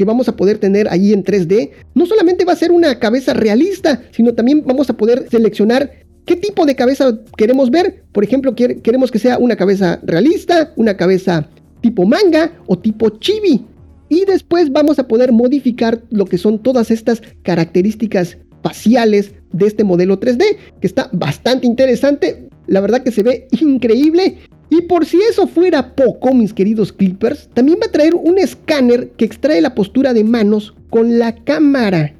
que 0.00 0.06
vamos 0.06 0.30
a 0.30 0.36
poder 0.36 0.56
tener 0.56 0.88
ahí 0.88 1.12
en 1.12 1.22
3D 1.22 1.72
no 1.94 2.06
solamente 2.06 2.46
va 2.46 2.54
a 2.54 2.56
ser 2.56 2.72
una 2.72 2.98
cabeza 2.98 3.34
realista, 3.34 4.00
sino 4.12 4.32
también 4.32 4.62
vamos 4.64 4.88
a 4.88 4.94
poder 4.96 5.26
seleccionar 5.30 5.90
¿Qué 6.24 6.36
tipo 6.36 6.64
de 6.64 6.74
cabeza 6.74 7.18
queremos 7.36 7.70
ver? 7.70 8.04
Por 8.12 8.24
ejemplo, 8.24 8.54
queremos 8.54 9.10
que 9.10 9.18
sea 9.18 9.36
una 9.36 9.56
cabeza 9.56 10.00
realista, 10.02 10.72
una 10.76 10.96
cabeza 10.96 11.48
tipo 11.82 12.06
manga 12.06 12.52
o 12.66 12.78
tipo 12.78 13.10
chibi. 13.18 13.66
Y 14.08 14.24
después 14.24 14.70
vamos 14.72 14.98
a 14.98 15.06
poder 15.06 15.32
modificar 15.32 16.00
lo 16.10 16.24
que 16.24 16.38
son 16.38 16.62
todas 16.62 16.90
estas 16.90 17.20
características 17.42 18.38
faciales 18.62 19.32
de 19.52 19.66
este 19.66 19.84
modelo 19.84 20.18
3D, 20.18 20.56
que 20.80 20.86
está 20.86 21.10
bastante 21.12 21.66
interesante. 21.66 22.48
La 22.68 22.80
verdad 22.80 23.02
que 23.02 23.12
se 23.12 23.22
ve 23.22 23.48
increíble. 23.60 24.38
Y 24.70 24.82
por 24.82 25.04
si 25.04 25.18
eso 25.28 25.48
fuera 25.48 25.94
poco, 25.94 26.32
mis 26.32 26.54
queridos 26.54 26.92
clippers, 26.92 27.48
también 27.52 27.78
va 27.82 27.86
a 27.86 27.92
traer 27.92 28.14
un 28.14 28.38
escáner 28.38 29.10
que 29.10 29.24
extrae 29.24 29.60
la 29.60 29.74
postura 29.74 30.14
de 30.14 30.22
manos 30.22 30.74
con 30.90 31.18
la 31.18 31.34
cámara 31.34 32.14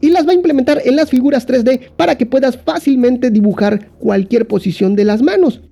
y 0.00 0.10
las 0.10 0.26
va 0.26 0.32
a 0.32 0.34
implementar 0.34 0.82
en 0.84 0.96
las 0.96 1.08
figuras 1.08 1.46
3D 1.48 1.92
para 1.96 2.18
que 2.18 2.26
puedas 2.26 2.58
fácilmente 2.58 3.30
dibujar 3.30 3.88
cualquier 3.98 4.46
posición 4.46 4.96
de 4.96 5.04
las 5.04 5.22
manos. 5.22 5.62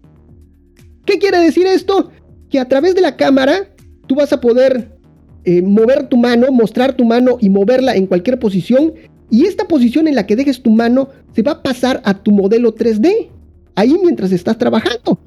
¿Qué 1.04 1.18
quiere 1.18 1.38
decir 1.38 1.66
esto? 1.66 2.10
Que 2.48 2.60
a 2.60 2.68
través 2.68 2.94
de 2.94 3.00
la 3.00 3.16
cámara 3.16 3.68
tú 4.06 4.14
vas 4.14 4.32
a 4.32 4.40
poder 4.40 4.96
eh, 5.44 5.60
mover 5.60 6.08
tu 6.08 6.16
mano, 6.16 6.52
mostrar 6.52 6.94
tu 6.94 7.04
mano 7.04 7.36
y 7.40 7.50
moverla 7.50 7.96
en 7.96 8.06
cualquier 8.06 8.38
posición 8.38 8.94
y 9.28 9.46
esta 9.46 9.66
posición 9.66 10.06
en 10.06 10.14
la 10.14 10.26
que 10.26 10.36
dejes 10.36 10.62
tu 10.62 10.70
mano 10.70 11.08
se 11.34 11.42
va 11.42 11.52
a 11.52 11.62
pasar 11.62 12.00
a 12.04 12.22
tu 12.22 12.30
modelo 12.30 12.74
3D, 12.74 13.28
ahí 13.74 13.96
mientras 14.02 14.30
estás 14.30 14.56
trabajando. 14.56 15.18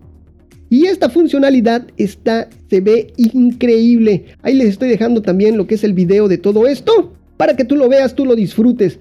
Y 0.75 0.87
esta 0.87 1.09
funcionalidad 1.09 1.87
está, 1.95 2.49
se 2.69 2.81
ve 2.81 3.13
increíble. 3.15 4.25
Ahí 4.41 4.55
les 4.55 4.67
estoy 4.67 4.89
dejando 4.89 5.21
también 5.21 5.55
lo 5.55 5.67
que 5.67 5.75
es 5.75 5.85
el 5.85 5.93
video 5.93 6.27
de 6.27 6.37
todo 6.37 6.67
esto 6.67 7.13
para 7.37 7.55
que 7.55 7.63
tú 7.63 7.77
lo 7.77 7.87
veas, 7.87 8.13
tú 8.13 8.25
lo 8.25 8.35
disfrutes. 8.35 8.99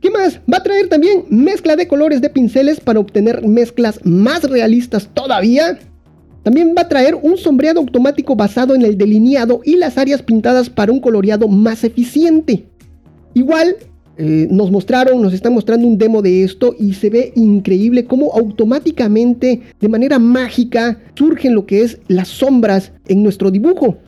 ¿Qué 0.00 0.10
más? 0.10 0.40
Va 0.50 0.56
a 0.56 0.62
traer 0.62 0.88
también 0.88 1.26
mezcla 1.28 1.76
de 1.76 1.88
colores 1.88 2.22
de 2.22 2.30
pinceles 2.30 2.80
para 2.80 3.00
obtener 3.00 3.46
mezclas 3.46 4.00
más 4.02 4.44
realistas 4.44 5.10
todavía. 5.12 5.78
También 6.42 6.74
va 6.74 6.80
a 6.80 6.88
traer 6.88 7.16
un 7.16 7.36
sombreado 7.36 7.80
automático 7.80 8.34
basado 8.34 8.74
en 8.74 8.80
el 8.80 8.96
delineado 8.96 9.60
y 9.62 9.76
las 9.76 9.98
áreas 9.98 10.22
pintadas 10.22 10.70
para 10.70 10.90
un 10.90 11.00
coloreado 11.00 11.48
más 11.48 11.84
eficiente. 11.84 12.64
Igual 13.34 13.76
eh, 14.16 14.46
nos 14.50 14.70
mostraron, 14.70 15.20
nos 15.20 15.32
están 15.32 15.54
mostrando 15.54 15.86
un 15.86 15.98
demo 15.98 16.22
de 16.22 16.44
esto 16.44 16.74
y 16.78 16.94
se 16.94 17.10
ve 17.10 17.32
increíble 17.34 18.04
cómo 18.04 18.32
automáticamente, 18.34 19.62
de 19.80 19.88
manera 19.88 20.18
mágica, 20.18 21.00
surgen 21.14 21.54
lo 21.54 21.66
que 21.66 21.82
es 21.82 21.98
las 22.08 22.28
sombras 22.28 22.92
en 23.08 23.22
nuestro 23.22 23.50
dibujo. 23.50 23.98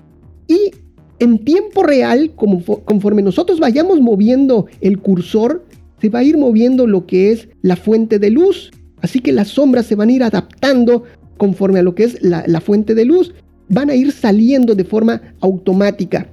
Y 0.46 0.70
en 1.18 1.44
tiempo 1.44 1.82
real, 1.82 2.32
conforme 2.34 3.22
nosotros 3.22 3.58
vayamos 3.58 4.00
moviendo 4.00 4.66
el 4.80 4.98
cursor, 4.98 5.64
se 6.00 6.08
va 6.08 6.20
a 6.20 6.24
ir 6.24 6.36
moviendo 6.36 6.86
lo 6.86 7.06
que 7.06 7.32
es 7.32 7.48
la 7.62 7.76
fuente 7.76 8.18
de 8.18 8.30
luz. 8.30 8.70
Así 9.00 9.20
que 9.20 9.32
las 9.32 9.48
sombras 9.48 9.86
se 9.86 9.94
van 9.94 10.10
a 10.10 10.12
ir 10.12 10.22
adaptando 10.22 11.04
conforme 11.36 11.80
a 11.80 11.82
lo 11.82 11.94
que 11.94 12.04
es 12.04 12.22
la, 12.22 12.60
fuente 12.60 12.94
de 12.94 13.04
luz. 13.04 13.34
Van 13.68 13.90
a 13.90 13.94
ir 13.94 14.12
saliendo 14.12 14.74
de 14.74 14.84
forma 14.84 15.22
automática. 15.40 16.28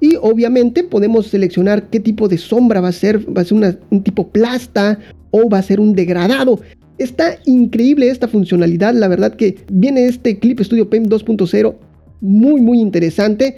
Y 0.00 0.16
obviamente 0.20 0.82
podemos 0.82 1.26
seleccionar 1.26 1.90
qué 1.90 2.00
tipo 2.00 2.28
de 2.28 2.38
sombra 2.38 2.80
va 2.80 2.88
a 2.88 2.92
ser. 2.92 3.26
Va 3.36 3.42
a 3.42 3.44
ser 3.44 3.78
un 3.90 4.02
tipo 4.02 4.28
plasta 4.28 4.98
o 5.30 5.48
va 5.48 5.58
a 5.58 5.62
ser 5.62 5.78
un 5.80 5.94
degradado. 5.94 6.60
Está 6.98 7.38
increíble 7.46 8.08
esta 8.08 8.28
funcionalidad. 8.28 8.94
La 8.94 9.08
verdad 9.08 9.34
que 9.34 9.58
viene 9.70 10.06
este 10.06 10.38
Clip 10.38 10.60
Studio 10.60 10.88
Paint 10.88 11.08
2.0 11.08 11.74
muy 12.20 12.60
muy 12.60 12.80
interesante. 12.80 13.56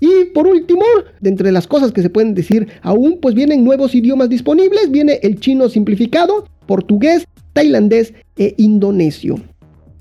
Y 0.00 0.26
por 0.32 0.46
último, 0.46 0.82
de 1.20 1.28
entre 1.28 1.52
las 1.52 1.66
cosas 1.66 1.92
que 1.92 2.00
se 2.00 2.08
pueden 2.08 2.34
decir 2.34 2.68
aún, 2.82 3.18
pues 3.20 3.34
vienen 3.34 3.64
nuevos 3.64 3.94
idiomas 3.94 4.30
disponibles. 4.30 4.90
Viene 4.90 5.20
el 5.22 5.40
chino 5.40 5.68
simplificado, 5.68 6.46
portugués, 6.66 7.26
tailandés 7.52 8.14
e 8.38 8.54
indonesio. 8.56 9.36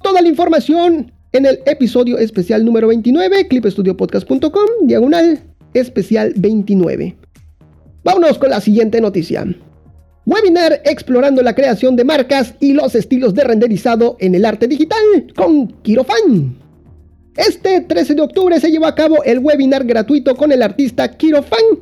Toda 0.01 0.21
la 0.21 0.29
información 0.29 1.11
en 1.33 1.45
el 1.45 1.59
episodio 1.65 2.17
especial 2.17 2.63
número 2.63 2.87
29, 2.87 3.47
clipestudiopodcast.com, 3.49 4.87
diagonal 4.87 5.41
especial 5.73 6.33
29. 6.35 7.15
Vámonos 8.03 8.37
con 8.37 8.49
la 8.49 8.61
siguiente 8.61 9.01
noticia. 9.01 9.45
Webinar 10.25 10.81
explorando 10.85 11.41
la 11.41 11.55
creación 11.55 11.95
de 11.95 12.03
marcas 12.03 12.53
y 12.59 12.73
los 12.73 12.95
estilos 12.95 13.33
de 13.33 13.43
renderizado 13.43 14.17
en 14.19 14.35
el 14.35 14.45
arte 14.45 14.67
digital 14.67 14.99
con 15.35 15.67
Kirofan. 15.81 16.55
Este 17.35 17.81
13 17.81 18.15
de 18.15 18.21
octubre 18.21 18.59
se 18.59 18.69
llevó 18.69 18.85
a 18.85 18.95
cabo 18.95 19.23
el 19.23 19.39
webinar 19.39 19.85
gratuito 19.85 20.35
con 20.35 20.51
el 20.51 20.61
artista 20.61 21.09
Kiro 21.15 21.41
Fan. 21.41 21.79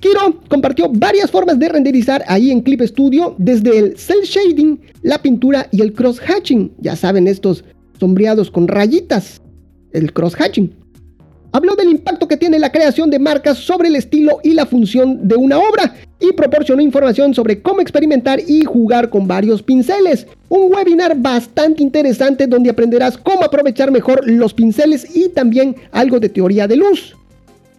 Kiro 0.00 0.40
compartió 0.48 0.88
varias 0.88 1.30
formas 1.30 1.58
de 1.58 1.68
renderizar 1.68 2.24
ahí 2.26 2.50
en 2.50 2.60
Clip 2.62 2.82
Studio, 2.82 3.34
desde 3.38 3.78
el 3.78 3.96
cel 3.96 4.22
shading, 4.22 4.80
la 5.02 5.22
pintura 5.22 5.68
y 5.70 5.82
el 5.82 5.92
cross 5.92 6.20
hatching. 6.20 6.72
Ya 6.78 6.96
saben, 6.96 7.26
estos 7.26 7.64
sombreados 8.00 8.50
con 8.50 8.66
rayitas, 8.66 9.40
el 9.92 10.12
cross 10.12 10.34
hatching. 10.34 10.74
Habló 11.50 11.74
del 11.76 11.88
impacto 11.88 12.28
que 12.28 12.36
tiene 12.36 12.58
la 12.58 12.70
creación 12.70 13.08
de 13.08 13.18
marcas 13.18 13.56
sobre 13.56 13.88
el 13.88 13.96
estilo 13.96 14.38
y 14.42 14.52
la 14.52 14.66
función 14.66 15.26
de 15.26 15.36
una 15.36 15.58
obra 15.58 15.94
y 16.20 16.32
proporcionó 16.32 16.82
información 16.82 17.34
sobre 17.34 17.62
cómo 17.62 17.80
experimentar 17.80 18.38
y 18.46 18.64
jugar 18.64 19.08
con 19.08 19.26
varios 19.26 19.62
pinceles. 19.62 20.26
Un 20.50 20.72
webinar 20.72 21.16
bastante 21.16 21.82
interesante 21.82 22.46
donde 22.46 22.68
aprenderás 22.68 23.16
cómo 23.16 23.44
aprovechar 23.44 23.90
mejor 23.90 24.28
los 24.28 24.52
pinceles 24.52 25.16
y 25.16 25.30
también 25.30 25.74
algo 25.90 26.20
de 26.20 26.28
teoría 26.28 26.68
de 26.68 26.76
luz. 26.76 27.16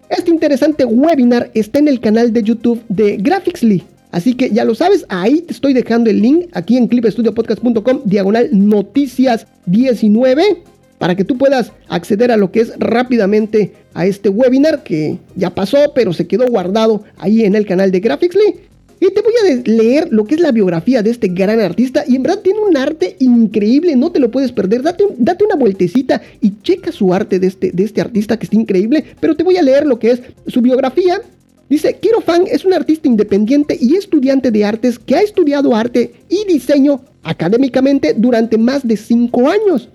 Este 0.10 0.32
interesante 0.32 0.84
webinar 0.86 1.52
está 1.54 1.78
en 1.78 1.90
el 1.90 2.00
canal 2.00 2.34
de 2.34 2.42
YouTube 2.42 2.82
de 2.90 3.18
Graphicsly. 3.18 3.84
Así 4.12 4.34
que 4.34 4.50
ya 4.50 4.66
lo 4.66 4.74
sabes, 4.74 5.06
ahí 5.10 5.42
te 5.42 5.54
estoy 5.54 5.74
dejando 5.74 6.10
el 6.10 6.20
link 6.20 6.48
aquí 6.54 6.78
en 6.78 6.88
clipestudiopodcast.com 6.88 8.02
diagonal 8.06 8.50
noticias 8.52 9.46
19 9.68 10.64
para 11.00 11.16
que 11.16 11.24
tú 11.24 11.38
puedas 11.38 11.72
acceder 11.88 12.32
a 12.32 12.38
lo 12.38 12.52
que 12.52 12.60
es 12.60 12.74
rápidamente 12.78 13.74
a 13.96 14.06
este 14.06 14.30
webinar 14.30 14.84
que 14.84 15.18
ya 15.36 15.50
pasó, 15.50 15.94
pero 15.96 16.14
se 16.14 16.28
quedó 16.28 16.46
guardado 16.46 17.04
ahí 17.18 17.44
en 17.46 17.56
el 17.56 17.66
canal 17.66 17.92
de 17.92 18.02
Graphicsly. 18.02 18.70
Y 19.02 19.14
te 19.14 19.22
voy 19.22 19.34
a 19.42 19.70
leer 19.70 20.10
lo 20.12 20.26
que 20.26 20.36
es 20.36 20.42
la 20.42 20.52
biografía 20.52 21.02
de 21.02 21.10
este 21.10 21.30
gran 21.30 21.62
artista. 21.62 22.04
Y 22.06 22.18
en 22.18 22.24
verdad 22.24 22.40
tiene 22.40 22.60
un 22.60 22.76
arte 22.76 23.16
increíble, 23.20 23.96
no 23.96 24.12
te 24.12 24.20
lo 24.20 24.30
puedes 24.30 24.52
perder. 24.52 24.84
Date, 24.84 25.06
date 25.18 25.46
una 25.46 25.56
vueltecita 25.56 26.22
y 26.42 26.62
checa 26.62 26.92
su 26.92 27.14
arte 27.14 27.40
de 27.40 27.48
este, 27.48 27.72
de 27.72 27.84
este 27.84 28.02
artista 28.02 28.38
que 28.38 28.44
está 28.44 28.58
increíble. 28.58 29.06
Pero 29.22 29.38
te 29.38 29.44
voy 29.44 29.56
a 29.56 29.62
leer 29.62 29.86
lo 29.86 30.00
que 30.00 30.12
es 30.12 30.22
su 30.48 30.62
biografía. 30.62 31.22
Dice, 31.70 31.96
Kiro 31.98 32.20
Fan 32.20 32.44
es 32.48 32.66
un 32.66 32.74
artista 32.74 33.08
independiente 33.08 33.78
y 33.80 33.96
estudiante 33.96 34.52
de 34.52 34.66
artes 34.66 35.00
que 35.00 35.16
ha 35.16 35.22
estudiado 35.22 35.76
arte 35.76 36.14
y 36.28 36.44
diseño 36.52 37.00
académicamente 37.24 38.14
durante 38.18 38.58
más 38.58 38.86
de 38.86 38.98
5 38.98 39.50
años. 39.50 39.88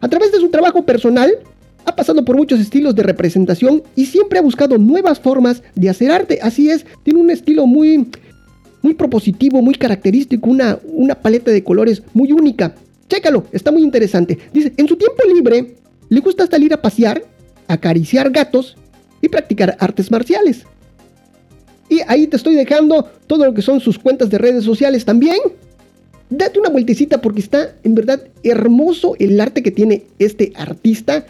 A 0.00 0.08
través 0.08 0.32
de 0.32 0.38
su 0.38 0.48
trabajo 0.48 0.84
personal, 0.84 1.32
ha 1.84 1.96
pasado 1.96 2.24
por 2.24 2.36
muchos 2.36 2.60
estilos 2.60 2.94
de 2.94 3.02
representación 3.02 3.82
y 3.96 4.06
siempre 4.06 4.38
ha 4.38 4.42
buscado 4.42 4.78
nuevas 4.78 5.18
formas 5.18 5.62
de 5.74 5.88
hacer 5.88 6.10
arte. 6.10 6.38
Así 6.42 6.70
es, 6.70 6.84
tiene 7.02 7.20
un 7.20 7.30
estilo 7.30 7.66
muy, 7.66 8.08
muy 8.82 8.94
propositivo, 8.94 9.62
muy 9.62 9.74
característico, 9.74 10.48
una, 10.50 10.78
una 10.84 11.14
paleta 11.14 11.50
de 11.50 11.64
colores 11.64 12.02
muy 12.12 12.32
única. 12.32 12.74
Chécalo, 13.08 13.46
está 13.52 13.72
muy 13.72 13.82
interesante. 13.82 14.38
Dice, 14.52 14.72
en 14.76 14.86
su 14.86 14.96
tiempo 14.96 15.22
libre, 15.34 15.74
le 16.08 16.20
gusta 16.20 16.46
salir 16.46 16.72
a 16.74 16.82
pasear, 16.82 17.22
acariciar 17.66 18.30
gatos 18.30 18.76
y 19.20 19.28
practicar 19.28 19.76
artes 19.80 20.10
marciales. 20.10 20.64
Y 21.88 22.00
ahí 22.06 22.26
te 22.26 22.36
estoy 22.36 22.54
dejando 22.54 23.08
todo 23.26 23.46
lo 23.46 23.54
que 23.54 23.62
son 23.62 23.80
sus 23.80 23.98
cuentas 23.98 24.28
de 24.28 24.38
redes 24.38 24.64
sociales 24.64 25.06
también 25.06 25.38
date 26.30 26.58
una 26.58 26.70
vueltecita 26.70 27.20
porque 27.20 27.40
está 27.40 27.74
en 27.84 27.94
verdad 27.94 28.22
hermoso 28.42 29.16
el 29.18 29.40
arte 29.40 29.62
que 29.62 29.70
tiene 29.70 30.04
este 30.18 30.52
artista. 30.56 31.26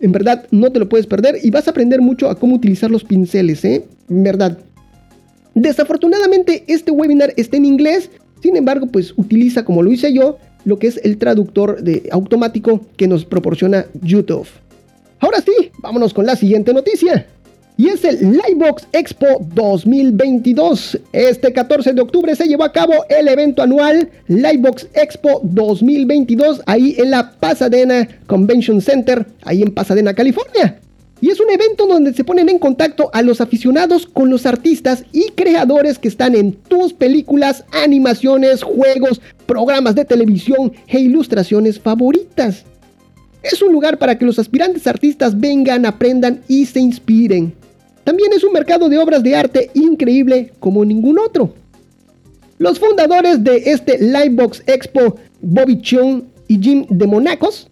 En 0.00 0.12
verdad 0.12 0.46
no 0.50 0.70
te 0.72 0.78
lo 0.78 0.88
puedes 0.88 1.06
perder 1.06 1.38
y 1.42 1.50
vas 1.50 1.66
a 1.66 1.70
aprender 1.70 2.00
mucho 2.00 2.28
a 2.28 2.38
cómo 2.38 2.56
utilizar 2.56 2.90
los 2.90 3.04
pinceles, 3.04 3.64
¿eh? 3.64 3.84
En 4.10 4.22
verdad. 4.22 4.58
Desafortunadamente 5.54 6.64
este 6.66 6.90
webinar 6.90 7.32
está 7.36 7.56
en 7.56 7.64
inglés, 7.64 8.10
sin 8.42 8.56
embargo 8.56 8.86
pues 8.86 9.14
utiliza 9.16 9.64
como 9.64 9.82
lo 9.82 9.92
hice 9.92 10.12
yo 10.12 10.38
lo 10.64 10.78
que 10.78 10.88
es 10.88 11.00
el 11.04 11.18
traductor 11.18 11.82
de 11.82 12.08
automático 12.10 12.80
que 12.96 13.06
nos 13.06 13.24
proporciona 13.24 13.86
YouTube. 14.02 14.48
Ahora 15.20 15.40
sí, 15.40 15.70
vámonos 15.78 16.12
con 16.12 16.26
la 16.26 16.36
siguiente 16.36 16.72
noticia 16.72 17.26
y 17.76 17.88
es 17.88 18.04
el 18.04 18.32
Livebox 18.32 18.86
Expo 18.92 19.26
2022. 19.54 21.00
Este 21.12 21.52
14 21.52 21.92
de 21.92 22.02
octubre 22.02 22.36
se 22.36 22.46
llevó 22.46 22.64
a 22.64 22.72
cabo 22.72 22.92
el 23.08 23.26
evento 23.26 23.62
anual 23.62 24.08
Livebox 24.28 24.86
Expo 24.94 25.40
2022 25.42 26.62
ahí 26.66 26.94
en 26.98 27.10
la 27.10 27.32
Pasadena 27.32 28.08
Convention 28.26 28.80
Center, 28.80 29.26
ahí 29.42 29.62
en 29.62 29.72
Pasadena, 29.72 30.14
California. 30.14 30.78
Y 31.20 31.30
es 31.30 31.40
un 31.40 31.50
evento 31.50 31.86
donde 31.86 32.12
se 32.12 32.22
ponen 32.22 32.48
en 32.48 32.58
contacto 32.58 33.10
a 33.12 33.22
los 33.22 33.40
aficionados 33.40 34.06
con 34.06 34.30
los 34.30 34.46
artistas 34.46 35.04
y 35.12 35.30
creadores 35.30 35.98
que 35.98 36.08
están 36.08 36.34
en 36.36 36.52
tus 36.52 36.92
películas, 36.92 37.64
animaciones, 37.72 38.62
juegos, 38.62 39.20
programas 39.46 39.94
de 39.94 40.04
televisión 40.04 40.72
e 40.86 41.00
ilustraciones 41.00 41.80
favoritas. 41.80 42.64
Es 43.42 43.60
un 43.62 43.72
lugar 43.72 43.98
para 43.98 44.16
que 44.16 44.24
los 44.24 44.38
aspirantes 44.38 44.86
artistas 44.86 45.38
vengan, 45.38 45.86
aprendan 45.86 46.40
y 46.46 46.66
se 46.66 46.80
inspiren. 46.80 47.54
También 48.04 48.32
es 48.34 48.44
un 48.44 48.52
mercado 48.52 48.88
de 48.88 48.98
obras 48.98 49.22
de 49.22 49.34
arte 49.34 49.70
increíble 49.74 50.52
como 50.60 50.84
ningún 50.84 51.18
otro. 51.18 51.54
Los 52.58 52.78
fundadores 52.78 53.42
de 53.42 53.56
este 53.66 53.98
Livebox 53.98 54.62
Expo, 54.66 55.16
Bobby 55.40 55.80
Chung 55.80 56.22
y 56.46 56.58
Jim 56.60 56.86
de 56.88 57.06
Monacos, 57.06 57.68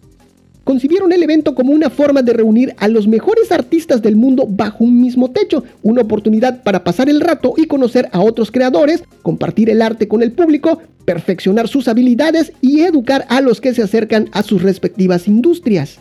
concibieron 0.63 1.11
el 1.11 1.23
evento 1.23 1.55
como 1.55 1.71
una 1.71 1.89
forma 1.89 2.21
de 2.21 2.33
reunir 2.33 2.73
a 2.77 2.87
los 2.87 3.07
mejores 3.07 3.51
artistas 3.51 4.01
del 4.01 4.15
mundo 4.15 4.45
bajo 4.47 4.83
un 4.83 4.99
mismo 4.99 5.31
techo, 5.31 5.63
una 5.83 6.01
oportunidad 6.01 6.63
para 6.63 6.83
pasar 6.83 7.09
el 7.09 7.21
rato 7.21 7.53
y 7.57 7.65
conocer 7.67 8.09
a 8.11 8.21
otros 8.21 8.51
creadores, 8.51 9.03
compartir 9.21 9.69
el 9.69 9.81
arte 9.81 10.07
con 10.07 10.23
el 10.23 10.31
público, 10.31 10.81
perfeccionar 11.05 11.67
sus 11.67 11.87
habilidades 11.87 12.53
y 12.61 12.81
educar 12.81 13.25
a 13.29 13.41
los 13.41 13.61
que 13.61 13.73
se 13.73 13.83
acercan 13.83 14.29
a 14.31 14.41
sus 14.41 14.61
respectivas 14.63 15.27
industrias. 15.27 15.99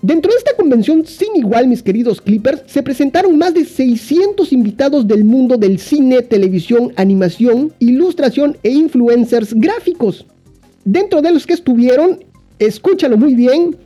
Dentro 0.00 0.30
de 0.30 0.38
esta 0.38 0.54
convención 0.54 1.04
sin 1.06 1.34
igual, 1.34 1.66
mis 1.66 1.82
queridos 1.82 2.20
Clippers, 2.20 2.62
se 2.66 2.82
presentaron 2.82 3.36
más 3.36 3.54
de 3.54 3.64
600 3.64 4.52
invitados 4.52 5.08
del 5.08 5.24
mundo 5.24 5.56
del 5.56 5.78
cine, 5.80 6.22
televisión, 6.22 6.92
animación, 6.96 7.72
ilustración 7.80 8.56
e 8.62 8.70
influencers 8.70 9.54
gráficos. 9.54 10.24
Dentro 10.84 11.20
de 11.20 11.32
los 11.32 11.46
que 11.46 11.54
estuvieron 11.54 12.20
escúchalo 12.58 13.16
muy 13.16 13.34
bien. 13.34 13.76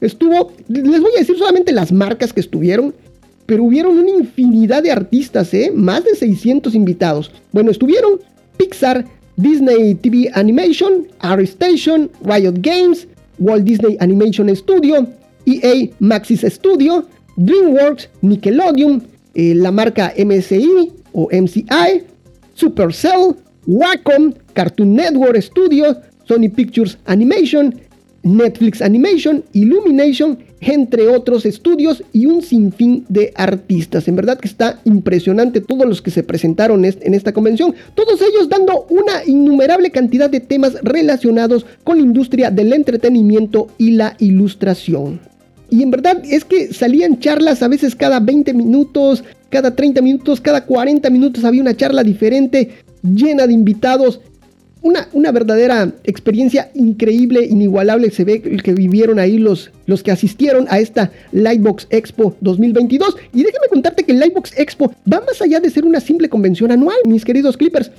Estuvo, 0.00 0.52
les 0.68 1.00
voy 1.00 1.12
a 1.16 1.20
decir 1.20 1.38
solamente 1.38 1.72
las 1.72 1.92
marcas 1.92 2.32
que 2.32 2.40
estuvieron, 2.40 2.94
pero 3.46 3.64
hubieron 3.64 3.98
una 3.98 4.10
infinidad 4.10 4.82
de 4.82 4.90
artistas, 4.90 5.52
¿eh? 5.54 5.70
Más 5.74 6.04
de 6.04 6.14
600 6.14 6.74
invitados. 6.74 7.30
Bueno, 7.52 7.70
estuvieron 7.70 8.20
Pixar, 8.56 9.04
Disney 9.36 9.94
TV 9.94 10.30
Animation, 10.34 11.06
ArtStation, 11.20 12.10
Riot 12.24 12.54
Games, 12.58 13.06
Walt 13.38 13.64
Disney 13.64 13.96
Animation 14.00 14.54
Studio, 14.56 15.06
EA 15.46 15.90
Maxis 15.98 16.42
Studio, 16.42 17.06
DreamWorks, 17.36 18.08
Nickelodeon, 18.22 19.02
eh, 19.34 19.54
la 19.54 19.70
marca 19.70 20.12
MSI 20.16 20.92
o 21.12 21.28
MCI, 21.30 22.02
Supercell, 22.54 23.36
Wacom, 23.66 24.34
Cartoon 24.52 24.94
Network 24.94 25.40
Studio, 25.40 25.96
Sony 26.24 26.48
Pictures 26.54 26.98
Animation, 27.06 27.74
Netflix 28.22 28.82
Animation, 28.82 29.42
Illumination, 29.52 30.38
entre 30.60 31.08
otros 31.08 31.44
estudios 31.44 32.04
y 32.12 32.26
un 32.26 32.42
sinfín 32.42 33.04
de 33.08 33.32
artistas. 33.34 34.06
En 34.06 34.16
verdad 34.16 34.38
que 34.38 34.48
está 34.48 34.80
impresionante 34.84 35.60
todos 35.60 35.86
los 35.86 36.00
que 36.00 36.12
se 36.12 36.22
presentaron 36.22 36.84
en 36.84 37.14
esta 37.14 37.32
convención, 37.32 37.74
todos 37.94 38.20
ellos 38.22 38.48
dando 38.48 38.86
una 38.88 39.24
innumerable 39.26 39.90
cantidad 39.90 40.30
de 40.30 40.40
temas 40.40 40.74
relacionados 40.82 41.66
con 41.82 41.96
la 41.96 42.04
industria 42.04 42.50
del 42.50 42.72
entretenimiento 42.72 43.68
y 43.76 43.92
la 43.92 44.14
ilustración. 44.18 45.31
Y 45.72 45.82
en 45.82 45.90
verdad 45.90 46.22
es 46.28 46.44
que 46.44 46.74
salían 46.74 47.18
charlas 47.18 47.62
a 47.62 47.68
veces 47.68 47.96
cada 47.96 48.20
20 48.20 48.52
minutos, 48.52 49.24
cada 49.48 49.74
30 49.74 50.02
minutos, 50.02 50.38
cada 50.38 50.66
40 50.66 51.08
minutos 51.08 51.44
había 51.44 51.62
una 51.62 51.74
charla 51.74 52.04
diferente, 52.04 52.72
llena 53.02 53.46
de 53.46 53.54
invitados 53.54 54.20
una, 54.82 55.32
verdadera 55.32 55.90
experiencia 56.04 56.70
increíble, 56.74 57.46
inigualable. 57.46 58.10
Se 58.10 58.24
ve 58.24 58.42
que 58.42 58.74
vivieron 58.74 59.18
ahí 59.18 59.38
los, 59.38 59.70
los 59.86 60.02
que 60.02 60.10
asistieron 60.10 60.66
a 60.68 60.78
esta 60.78 61.10
Lightbox 61.32 61.86
Expo 61.88 62.36
2022. 62.42 63.16
Y 63.32 63.42
déjame 63.42 63.68
contarte 63.70 64.04
que 64.04 64.12
Lightbox 64.12 64.52
Expo 64.58 64.92
va 65.10 65.22
más 65.26 65.40
allá 65.40 65.58
de 65.58 65.70
ser 65.70 65.86
una 65.86 66.00
simple 66.00 66.28
convención 66.28 66.70
anual, 66.70 66.98
mis 67.06 67.24
queridos 67.24 67.56
Clippers, 67.56 67.90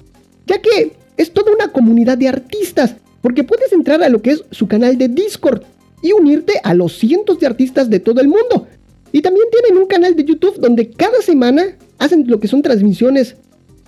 ya 0.46 0.62
que 0.62 0.92
es 1.18 1.32
toda 1.32 1.52
una 1.52 1.70
comunidad 1.70 2.20
de 2.20 2.28
artistas, 2.28 2.98
porque 3.24 3.44
puedes 3.44 3.74
entrar 3.74 4.04
a 4.04 4.10
lo 4.10 4.22
que 4.22 4.30
es 4.30 4.44
su 4.52 4.68
canal 4.68 4.96
de 5.00 5.08
Discord 5.08 5.64
y 6.04 6.12
unirte 6.12 6.54
a 6.64 6.76
los 6.76 6.96
cientos 7.00 7.40
de 7.40 7.48
artistas 7.48 7.90
de 7.90 8.00
todo 8.00 8.22
el 8.22 8.28
mundo. 8.28 8.68
Y 9.12 9.22
también 9.22 9.48
tienen 9.52 9.82
un 9.82 9.88
canal 9.88 10.16
de 10.16 10.26
YouTube 10.26 10.60
donde 10.60 10.92
cada 10.92 11.22
semana 11.22 11.78
hacen 11.98 12.26
lo 12.28 12.40
que 12.40 12.48
son 12.48 12.62
transmisiones 12.62 13.36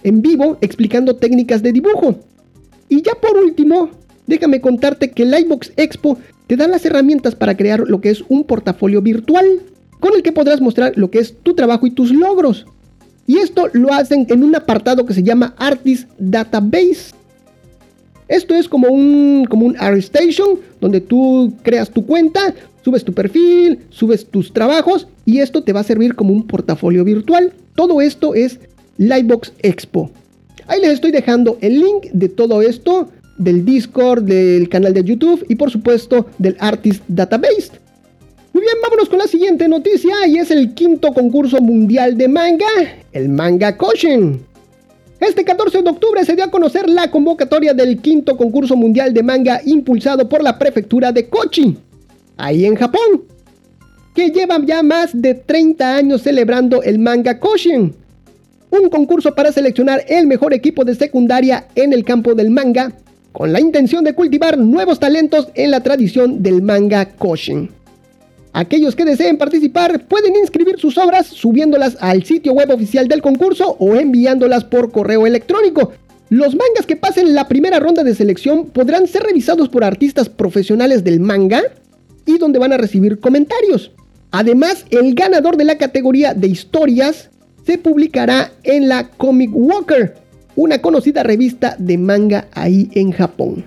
en 0.01 0.21
vivo 0.21 0.57
explicando 0.61 1.17
técnicas 1.17 1.61
de 1.61 1.73
dibujo. 1.73 2.15
Y 2.89 3.01
ya 3.01 3.13
por 3.15 3.37
último, 3.37 3.89
déjame 4.27 4.61
contarte 4.61 5.11
que 5.11 5.25
Livebox 5.25 5.73
Expo 5.75 6.17
te 6.47 6.55
da 6.55 6.67
las 6.67 6.85
herramientas 6.85 7.35
para 7.35 7.57
crear 7.57 7.81
lo 7.81 8.01
que 8.01 8.11
es 8.11 8.23
un 8.29 8.43
portafolio 8.43 9.01
virtual, 9.01 9.61
con 9.99 10.13
el 10.15 10.23
que 10.23 10.31
podrás 10.31 10.61
mostrar 10.61 10.93
lo 10.95 11.09
que 11.09 11.19
es 11.19 11.35
tu 11.41 11.53
trabajo 11.53 11.85
y 11.87 11.91
tus 11.91 12.11
logros. 12.11 12.65
Y 13.27 13.39
esto 13.39 13.67
lo 13.73 13.91
hacen 13.91 14.27
en 14.29 14.43
un 14.43 14.55
apartado 14.55 15.05
que 15.05 15.15
se 15.15 15.23
llama 15.23 15.55
Artist 15.57 16.07
Database. 16.19 17.15
Esto 18.27 18.55
es 18.55 18.67
como 18.67 18.87
un, 18.87 19.45
como 19.49 19.65
un 19.65 19.75
ArtStation, 19.77 20.59
donde 20.81 21.01
tú 21.01 21.53
creas 21.61 21.89
tu 21.89 22.05
cuenta, 22.05 22.55
subes 22.83 23.03
tu 23.03 23.13
perfil, 23.13 23.79
subes 23.89 24.25
tus 24.25 24.51
trabajos 24.51 25.07
y 25.25 25.39
esto 25.39 25.63
te 25.63 25.73
va 25.73 25.81
a 25.81 25.83
servir 25.83 26.15
como 26.15 26.33
un 26.33 26.47
portafolio 26.47 27.03
virtual. 27.03 27.53
Todo 27.75 28.01
esto 28.01 28.33
es 28.33 28.59
Livebox 28.97 29.53
Expo. 29.61 30.11
Ahí 30.67 30.81
les 30.81 30.91
estoy 30.91 31.11
dejando 31.11 31.57
el 31.61 31.79
link 31.79 32.05
de 32.13 32.29
todo 32.29 32.61
esto, 32.61 33.09
del 33.37 33.65
Discord, 33.65 34.23
del 34.23 34.69
canal 34.69 34.93
de 34.93 35.03
YouTube 35.03 35.45
y 35.49 35.55
por 35.55 35.69
supuesto 35.69 36.27
del 36.39 36.55
Artist 36.59 37.03
Database. 37.07 37.71
Muy 38.53 38.61
bien, 38.61 38.75
vámonos 38.81 39.09
con 39.09 39.19
la 39.19 39.27
siguiente 39.27 39.67
noticia 39.67 40.15
y 40.27 40.37
es 40.37 40.49
el 40.49 40.73
quinto 40.73 41.13
concurso 41.13 41.59
mundial 41.59 42.17
de 42.17 42.27
manga, 42.27 42.65
el 43.11 43.29
Manga 43.29 43.75
Koshin. 43.75 44.39
Este 45.19 45.45
14 45.45 45.81
de 45.81 45.89
octubre 45.89 46.25
se 46.25 46.35
dio 46.35 46.43
a 46.43 46.51
conocer 46.51 46.89
la 46.89 47.09
convocatoria 47.09 47.73
del 47.73 48.01
quinto 48.01 48.35
concurso 48.35 48.75
mundial 48.75 49.13
de 49.13 49.23
manga 49.23 49.61
impulsado 49.65 50.27
por 50.27 50.43
la 50.43 50.59
prefectura 50.59 51.11
de 51.11 51.29
Kochi, 51.29 51.77
ahí 52.37 52.65
en 52.65 52.75
Japón, 52.75 53.23
que 54.13 54.29
lleva 54.29 54.59
ya 54.65 54.83
más 54.83 55.09
de 55.13 55.33
30 55.33 55.95
años 55.95 56.21
celebrando 56.21 56.83
el 56.83 56.99
Manga 56.99 57.39
Koshin 57.39 57.93
un 58.71 58.89
concurso 58.89 59.33
para 59.33 59.51
seleccionar 59.51 60.03
el 60.07 60.27
mejor 60.27 60.53
equipo 60.53 60.83
de 60.83 60.95
secundaria 60.95 61.67
en 61.75 61.93
el 61.93 62.03
campo 62.03 62.33
del 62.33 62.49
manga, 62.49 62.91
con 63.31 63.51
la 63.51 63.59
intención 63.59 64.03
de 64.03 64.13
cultivar 64.13 64.57
nuevos 64.57 64.99
talentos 64.99 65.49
en 65.55 65.71
la 65.71 65.81
tradición 65.81 66.41
del 66.41 66.61
manga 66.61 67.05
Koshin. 67.05 67.69
Aquellos 68.55 68.95
que 68.95 69.03
deseen 69.03 69.37
participar 69.37 70.05
pueden 70.07 70.33
inscribir 70.37 70.79
sus 70.79 70.97
obras 70.97 71.27
subiéndolas 71.27 71.97
al 71.99 72.23
sitio 72.23 72.53
web 72.53 72.71
oficial 72.71 73.09
del 73.09 73.21
concurso 73.21 73.75
o 73.79 73.95
enviándolas 73.95 74.63
por 74.63 74.93
correo 74.93 75.27
electrónico. 75.27 75.91
Los 76.29 76.55
mangas 76.55 76.85
que 76.87 76.95
pasen 76.95 77.35
la 77.35 77.49
primera 77.49 77.81
ronda 77.81 78.05
de 78.05 78.15
selección 78.15 78.67
podrán 78.67 79.07
ser 79.07 79.23
revisados 79.23 79.67
por 79.67 79.83
artistas 79.83 80.29
profesionales 80.29 81.03
del 81.03 81.19
manga 81.19 81.63
y 82.25 82.37
donde 82.37 82.57
van 82.57 82.71
a 82.71 82.77
recibir 82.77 83.19
comentarios. 83.19 83.91
Además, 84.31 84.85
el 84.89 85.15
ganador 85.15 85.57
de 85.57 85.65
la 85.65 85.77
categoría 85.77 86.33
de 86.33 86.47
historias 86.47 87.31
se 87.65 87.77
publicará 87.77 88.53
en 88.63 88.87
la 88.87 89.09
Comic 89.09 89.49
Walker, 89.53 90.15
una 90.55 90.81
conocida 90.81 91.23
revista 91.23 91.75
de 91.77 91.97
manga 91.97 92.47
ahí 92.53 92.89
en 92.93 93.11
Japón. 93.11 93.65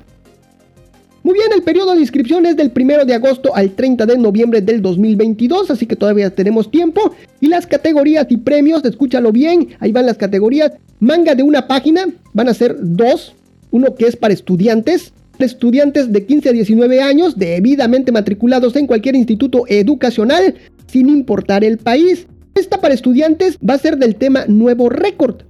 Muy 1.29 1.35
bien, 1.35 1.53
el 1.55 1.63
periodo 1.63 1.95
de 1.95 2.01
inscripción 2.01 2.47
es 2.47 2.57
del 2.57 2.73
1 2.75 3.05
de 3.05 3.13
agosto 3.13 3.55
al 3.55 3.73
30 3.73 4.07
de 4.07 4.17
noviembre 4.17 4.63
del 4.63 4.81
2022, 4.81 5.71
así 5.71 5.85
que 5.85 5.95
todavía 5.95 6.31
tenemos 6.31 6.71
tiempo. 6.71 7.15
Y 7.39 7.49
las 7.49 7.67
categorías 7.67 8.27
y 8.31 8.39
premios, 8.39 8.83
escúchalo 8.87 9.31
bien, 9.31 9.77
ahí 9.79 9.93
van 9.93 10.07
las 10.07 10.17
categorías. 10.17 10.73
Manga 11.01 11.35
de 11.35 11.43
una 11.43 11.69
página, 11.69 12.07
van 12.33 12.49
a 12.49 12.55
ser 12.55 12.79
dos. 12.81 13.35
Uno 13.71 13.95
que 13.95 14.07
es 14.07 14.17
para 14.17 14.33
estudiantes, 14.33 15.13
estudiantes 15.39 16.11
de 16.11 16.25
15 16.25 16.49
a 16.49 16.53
19 16.53 17.03
años, 17.03 17.37
debidamente 17.37 18.11
matriculados 18.11 18.75
en 18.77 18.87
cualquier 18.87 19.15
instituto 19.15 19.65
educacional, 19.69 20.55
sin 20.87 21.11
importar 21.11 21.63
el 21.63 21.77
país. 21.77 22.27
Esta 22.55 22.81
para 22.81 22.95
estudiantes 22.95 23.59
va 23.59 23.75
a 23.75 23.79
ser 23.79 23.99
del 23.99 24.17
tema 24.17 24.47
nuevo 24.47 24.89
récord. 24.89 25.43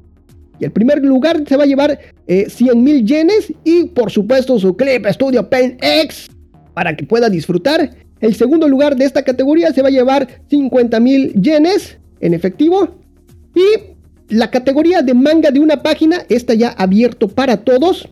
Y 0.60 0.64
el 0.64 0.72
primer 0.72 1.04
lugar 1.04 1.42
se 1.46 1.56
va 1.56 1.64
a 1.64 1.66
llevar 1.66 1.98
100 2.26 2.48
eh, 2.68 2.74
mil 2.74 3.04
yenes 3.04 3.52
y 3.64 3.84
por 3.84 4.10
supuesto 4.10 4.58
su 4.58 4.76
Clip 4.76 5.06
Studio 5.06 5.48
Pen 5.48 5.78
X 5.80 6.28
para 6.74 6.96
que 6.96 7.04
pueda 7.04 7.28
disfrutar. 7.28 7.90
El 8.20 8.34
segundo 8.34 8.68
lugar 8.68 8.96
de 8.96 9.04
esta 9.04 9.22
categoría 9.22 9.72
se 9.72 9.82
va 9.82 9.88
a 9.88 9.92
llevar 9.92 10.28
50 10.48 10.98
mil 11.00 11.32
yenes 11.34 11.98
en 12.20 12.34
efectivo. 12.34 12.88
Y 13.54 14.34
la 14.34 14.50
categoría 14.50 15.02
de 15.02 15.14
manga 15.14 15.50
de 15.50 15.60
una 15.60 15.82
página, 15.82 16.24
está 16.28 16.54
ya 16.54 16.70
abierto 16.70 17.28
para 17.28 17.58
todos, 17.58 18.08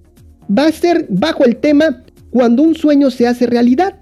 va 0.50 0.66
a 0.66 0.72
ser 0.72 1.06
bajo 1.08 1.44
el 1.44 1.56
tema 1.56 2.04
cuando 2.30 2.62
un 2.62 2.74
sueño 2.74 3.10
se 3.10 3.26
hace 3.26 3.46
realidad. 3.46 3.96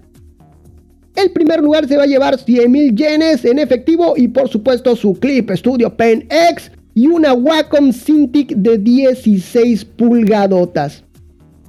El 1.16 1.30
primer 1.30 1.60
lugar 1.60 1.86
se 1.86 1.96
va 1.96 2.02
a 2.02 2.06
llevar 2.06 2.38
100 2.38 2.70
mil 2.70 2.94
yenes 2.94 3.44
en 3.44 3.58
efectivo 3.58 4.14
y 4.16 4.28
por 4.28 4.48
supuesto 4.48 4.96
su 4.96 5.14
Clip 5.14 5.50
Studio 5.52 5.96
Pen 5.96 6.26
X 6.28 6.70
y 6.94 7.06
una 7.08 7.32
Wacom 7.34 7.92
Cintiq 7.92 8.54
de 8.56 8.78
16 8.78 9.84
pulgadotas. 9.84 11.04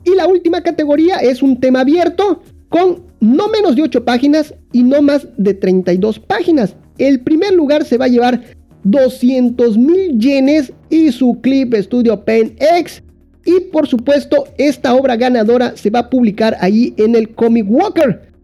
Y 0.04 0.16
la 0.16 0.28
última 0.28 0.62
categoría 0.62 1.18
es 1.18 1.42
un 1.42 1.60
tema 1.60 1.82
abierto 1.82 2.42
con 2.70 3.04
no 3.20 3.48
menos 3.48 3.76
de 3.76 3.84
8 3.84 4.06
páginas 4.06 4.54
y 4.72 4.84
no 4.84 5.02
más 5.02 5.28
de 5.38 5.54
32 5.54 6.20
páginas. 6.20 6.76
El 6.98 7.22
primer 7.22 7.54
lugar 7.54 7.86
se 7.86 7.98
va 7.98 8.06
a 8.06 8.10
llevar 8.10 8.42
200 8.84 9.78
mil 9.78 10.20
yenes 10.20 10.72
y 10.90 11.12
su 11.12 11.40
Clip 11.42 11.74
Studio 11.74 12.24
Pen 12.24 12.56
X. 12.60 13.02
Y 13.46 13.60
por 13.72 13.88
supuesto, 13.88 14.46
esta 14.58 14.94
obra 14.94 15.16
ganadora 15.16 15.76
se 15.76 15.90
va 15.90 16.00
a 16.00 16.10
publicar 16.10 16.56
ahí 16.60 16.94
en 16.98 17.16
el 17.16 17.34
Comic 17.34 17.66
Walker. 17.68 18.35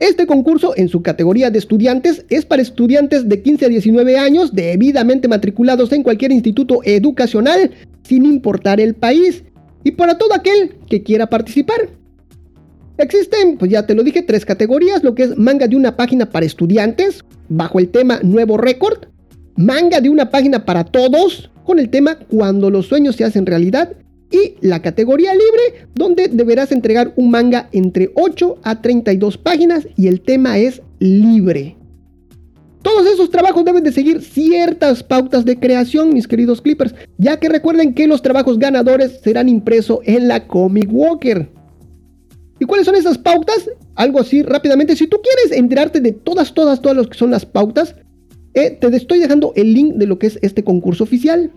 Este 0.00 0.26
concurso 0.26 0.72
en 0.76 0.88
su 0.88 1.02
categoría 1.02 1.50
de 1.50 1.58
estudiantes 1.58 2.24
es 2.30 2.46
para 2.46 2.62
estudiantes 2.62 3.28
de 3.28 3.42
15 3.42 3.66
a 3.66 3.68
19 3.68 4.18
años 4.18 4.54
debidamente 4.54 5.28
matriculados 5.28 5.92
en 5.92 6.02
cualquier 6.02 6.32
instituto 6.32 6.80
educacional 6.84 7.70
sin 8.02 8.24
importar 8.24 8.80
el 8.80 8.94
país. 8.94 9.44
y 9.82 9.92
para 9.92 10.18
todo 10.18 10.34
aquel 10.34 10.74
que 10.90 11.02
quiera 11.02 11.28
participar. 11.28 11.88
Existen, 12.98 13.56
pues 13.56 13.70
ya 13.70 13.86
te 13.86 13.94
lo 13.94 14.02
dije, 14.02 14.20
tres 14.20 14.44
categorías, 14.44 15.02
lo 15.02 15.14
que 15.14 15.22
es 15.22 15.38
manga 15.38 15.66
de 15.66 15.74
una 15.74 15.96
página 15.96 16.28
para 16.28 16.44
estudiantes, 16.44 17.24
bajo 17.48 17.78
el 17.78 17.88
tema 17.88 18.20
Nuevo 18.22 18.58
Récord, 18.58 19.06
manga 19.56 20.02
de 20.02 20.10
una 20.10 20.30
página 20.30 20.66
para 20.66 20.84
todos, 20.84 21.50
con 21.64 21.78
el 21.78 21.88
tema 21.88 22.18
Cuando 22.28 22.68
los 22.68 22.88
sueños 22.88 23.16
se 23.16 23.24
hacen 23.24 23.46
realidad, 23.46 23.96
y 24.30 24.54
la 24.60 24.80
categoría 24.82 25.32
libre, 25.32 25.88
donde 25.94 26.28
deberás 26.28 26.72
entregar 26.72 27.12
un 27.16 27.30
manga 27.30 27.68
entre 27.72 28.10
8 28.14 28.58
a 28.62 28.80
32 28.80 29.38
páginas 29.38 29.88
y 29.96 30.06
el 30.06 30.20
tema 30.20 30.58
es 30.58 30.82
libre. 30.98 31.76
Todos 32.82 33.06
esos 33.06 33.30
trabajos 33.30 33.64
deben 33.64 33.84
de 33.84 33.92
seguir 33.92 34.22
ciertas 34.22 35.02
pautas 35.02 35.44
de 35.44 35.58
creación, 35.58 36.14
mis 36.14 36.26
queridos 36.26 36.62
clippers, 36.62 36.94
ya 37.18 37.38
que 37.38 37.48
recuerden 37.48 37.92
que 37.92 38.06
los 38.06 38.22
trabajos 38.22 38.58
ganadores 38.58 39.20
serán 39.22 39.50
impresos 39.50 39.98
en 40.04 40.28
la 40.28 40.46
Comic 40.46 40.88
Walker. 40.90 41.50
¿Y 42.58 42.64
cuáles 42.64 42.86
son 42.86 42.94
esas 42.94 43.18
pautas? 43.18 43.68
Algo 43.96 44.20
así 44.20 44.42
rápidamente. 44.42 44.96
Si 44.96 45.06
tú 45.06 45.18
quieres 45.22 45.58
enterarte 45.58 46.00
de 46.00 46.12
todas, 46.12 46.54
todas, 46.54 46.80
todas 46.80 46.96
las 46.96 47.06
que 47.06 47.18
son 47.18 47.30
las 47.30 47.44
pautas, 47.44 47.96
eh, 48.54 48.70
te 48.70 48.96
estoy 48.96 49.18
dejando 49.18 49.52
el 49.56 49.74
link 49.74 49.94
de 49.94 50.06
lo 50.06 50.18
que 50.18 50.28
es 50.28 50.38
este 50.40 50.64
concurso 50.64 51.04
oficial. 51.04 51.50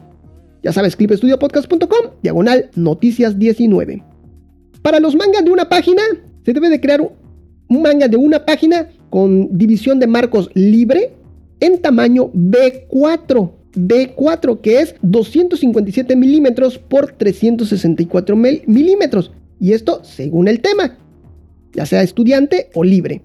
Ya 0.64 0.72
sabes, 0.72 0.96
clipestudiopodcast.com, 0.96 2.12
diagonal 2.22 2.70
noticias 2.76 3.38
19. 3.38 4.02
Para 4.82 5.02
los 5.02 5.16
mangas 5.16 5.44
de 5.44 5.52
una 5.52 5.68
página, 5.68 6.02
se 6.46 6.54
debe 6.54 6.70
de 6.70 6.80
crear 6.80 7.02
un 7.02 7.82
manga 7.82 8.08
de 8.08 8.16
una 8.16 8.46
página 8.46 8.88
con 9.10 9.58
división 9.58 10.00
de 10.00 10.08
marcos 10.08 10.50
libre 10.54 11.12
en 11.60 11.82
tamaño 11.82 12.32
B4. 12.32 13.52
B4, 13.76 14.62
que 14.62 14.80
es 14.80 14.96
257 15.02 16.16
milímetros 16.16 16.78
por 16.78 17.12
364 17.12 18.36
milímetros. 18.36 19.32
Y 19.60 19.74
esto 19.74 20.02
según 20.04 20.48
el 20.48 20.62
tema, 20.62 20.98
ya 21.74 21.86
sea 21.86 22.04
estudiante 22.04 22.70
o 22.74 22.84
libre. 22.84 23.22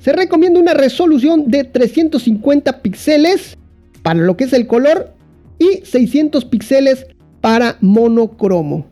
Se 0.00 0.12
recomienda 0.12 0.60
una 0.60 0.74
resolución 0.74 1.50
de 1.50 1.64
350 1.64 2.82
píxeles 2.82 3.56
para 4.02 4.20
lo 4.20 4.36
que 4.36 4.44
es 4.44 4.52
el 4.52 4.66
color 4.66 5.14
y 5.58 5.84
600 5.84 6.44
píxeles 6.44 7.06
para 7.40 7.76
monocromo. 7.80 8.86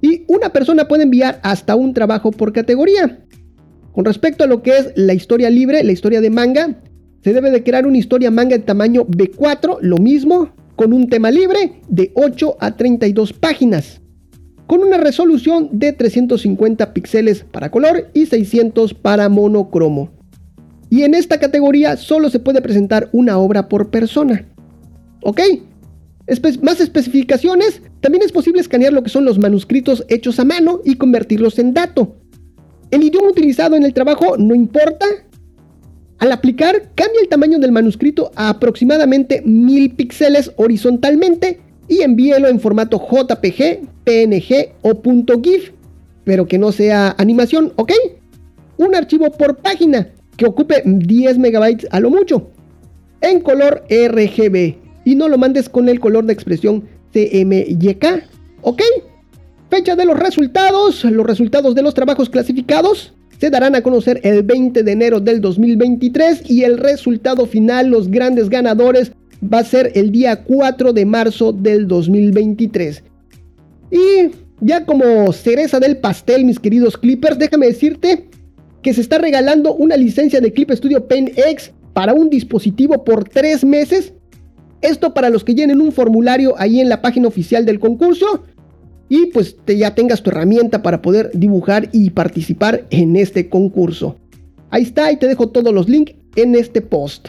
Y 0.00 0.24
una 0.26 0.50
persona 0.50 0.88
puede 0.88 1.04
enviar 1.04 1.40
hasta 1.42 1.76
un 1.76 1.94
trabajo 1.94 2.30
por 2.30 2.52
categoría. 2.52 3.24
Con 3.92 4.04
respecto 4.04 4.44
a 4.44 4.46
lo 4.46 4.62
que 4.62 4.78
es 4.78 4.92
la 4.96 5.14
historia 5.14 5.50
libre, 5.50 5.84
la 5.84 5.92
historia 5.92 6.20
de 6.20 6.30
manga, 6.30 6.80
se 7.22 7.32
debe 7.32 7.50
de 7.50 7.62
crear 7.62 7.86
una 7.86 7.98
historia 7.98 8.30
manga 8.30 8.56
de 8.56 8.64
tamaño 8.64 9.06
B4, 9.06 9.78
lo 9.80 9.98
mismo, 9.98 10.50
con 10.76 10.92
un 10.92 11.08
tema 11.08 11.30
libre 11.30 11.80
de 11.88 12.10
8 12.14 12.56
a 12.58 12.76
32 12.76 13.32
páginas, 13.32 14.00
con 14.66 14.80
una 14.82 14.96
resolución 14.96 15.68
de 15.72 15.92
350 15.92 16.92
píxeles 16.94 17.44
para 17.44 17.70
color 17.70 18.10
y 18.14 18.26
600 18.26 18.94
para 18.94 19.28
monocromo. 19.28 20.10
Y 20.90 21.04
en 21.04 21.14
esta 21.14 21.38
categoría 21.38 21.96
solo 21.96 22.28
se 22.28 22.40
puede 22.40 22.60
presentar 22.60 23.08
una 23.12 23.38
obra 23.38 23.68
por 23.68 23.90
persona. 23.90 24.46
¿Ok? 25.22 25.40
Más 26.62 26.80
especificaciones, 26.80 27.82
también 28.00 28.22
es 28.22 28.32
posible 28.32 28.60
escanear 28.60 28.92
lo 28.92 29.02
que 29.02 29.10
son 29.10 29.24
los 29.24 29.38
manuscritos 29.38 30.04
hechos 30.08 30.38
a 30.38 30.44
mano 30.44 30.80
y 30.84 30.96
convertirlos 30.96 31.58
en 31.58 31.74
dato. 31.74 32.16
El 32.90 33.02
idioma 33.02 33.28
utilizado 33.28 33.76
en 33.76 33.84
el 33.84 33.94
trabajo 33.94 34.36
no 34.36 34.54
importa. 34.54 35.06
Al 36.18 36.30
aplicar, 36.30 36.90
cambia 36.94 37.20
el 37.20 37.28
tamaño 37.28 37.58
del 37.58 37.72
manuscrito 37.72 38.30
a 38.36 38.50
aproximadamente 38.50 39.42
1000 39.44 39.94
píxeles 39.94 40.52
horizontalmente 40.56 41.60
y 41.88 42.02
envíelo 42.02 42.48
en 42.48 42.60
formato 42.60 42.98
JPG, 42.98 43.80
PNG 44.04 44.72
o 44.82 45.02
.gif, 45.42 45.72
pero 46.24 46.46
que 46.46 46.58
no 46.58 46.70
sea 46.70 47.14
animación, 47.18 47.72
¿ok? 47.76 47.92
Un 48.76 48.94
archivo 48.94 49.30
por 49.32 49.56
página 49.56 50.08
que 50.36 50.46
ocupe 50.46 50.82
10 50.84 51.38
megabytes 51.38 51.88
a 51.90 51.98
lo 51.98 52.10
mucho, 52.10 52.50
en 53.20 53.40
color 53.40 53.84
RGB 53.90 54.81
y 55.04 55.14
no 55.14 55.28
lo 55.28 55.38
mandes 55.38 55.68
con 55.68 55.88
el 55.88 56.00
color 56.00 56.24
de 56.26 56.32
expresión 56.32 56.84
CMYK. 57.12 58.24
¿Ok? 58.62 58.82
Fecha 59.70 59.96
de 59.96 60.04
los 60.04 60.18
resultados. 60.18 61.04
Los 61.04 61.26
resultados 61.26 61.74
de 61.74 61.82
los 61.82 61.94
trabajos 61.94 62.30
clasificados 62.30 63.14
se 63.38 63.50
darán 63.50 63.74
a 63.74 63.82
conocer 63.82 64.20
el 64.22 64.42
20 64.42 64.82
de 64.82 64.92
enero 64.92 65.18
del 65.18 65.40
2023 65.40 66.48
y 66.48 66.62
el 66.62 66.78
resultado 66.78 67.46
final, 67.46 67.88
los 67.88 68.08
grandes 68.08 68.48
ganadores, 68.48 69.12
va 69.42 69.58
a 69.58 69.64
ser 69.64 69.90
el 69.94 70.12
día 70.12 70.44
4 70.44 70.92
de 70.92 71.04
marzo 71.04 71.52
del 71.52 71.88
2023. 71.88 73.02
Y 73.90 74.30
ya 74.60 74.86
como 74.86 75.32
cereza 75.32 75.80
del 75.80 75.96
pastel, 75.96 76.44
mis 76.44 76.60
queridos 76.60 76.96
clippers, 76.96 77.38
déjame 77.38 77.66
decirte 77.66 78.28
que 78.80 78.94
se 78.94 79.00
está 79.00 79.18
regalando 79.18 79.74
una 79.74 79.96
licencia 79.96 80.40
de 80.40 80.52
Clip 80.52 80.70
Studio 80.70 81.08
Paint 81.08 81.36
X 81.36 81.72
para 81.92 82.14
un 82.14 82.30
dispositivo 82.30 83.04
por 83.04 83.28
3 83.28 83.64
meses 83.64 84.12
esto 84.82 85.14
para 85.14 85.30
los 85.30 85.44
que 85.44 85.54
llenen 85.54 85.80
un 85.80 85.92
formulario 85.92 86.54
ahí 86.58 86.80
en 86.80 86.88
la 86.88 87.00
página 87.00 87.28
oficial 87.28 87.64
del 87.64 87.80
concurso. 87.80 88.44
Y 89.08 89.26
pues 89.26 89.56
te, 89.64 89.76
ya 89.76 89.94
tengas 89.94 90.22
tu 90.22 90.30
herramienta 90.30 90.82
para 90.82 91.02
poder 91.02 91.30
dibujar 91.34 91.88
y 91.92 92.10
participar 92.10 92.86
en 92.90 93.16
este 93.16 93.48
concurso. 93.48 94.16
Ahí 94.70 94.82
está 94.84 95.12
y 95.12 95.16
te 95.16 95.28
dejo 95.28 95.48
todos 95.48 95.72
los 95.72 95.88
links 95.88 96.14
en 96.36 96.54
este 96.54 96.80
post. 96.80 97.28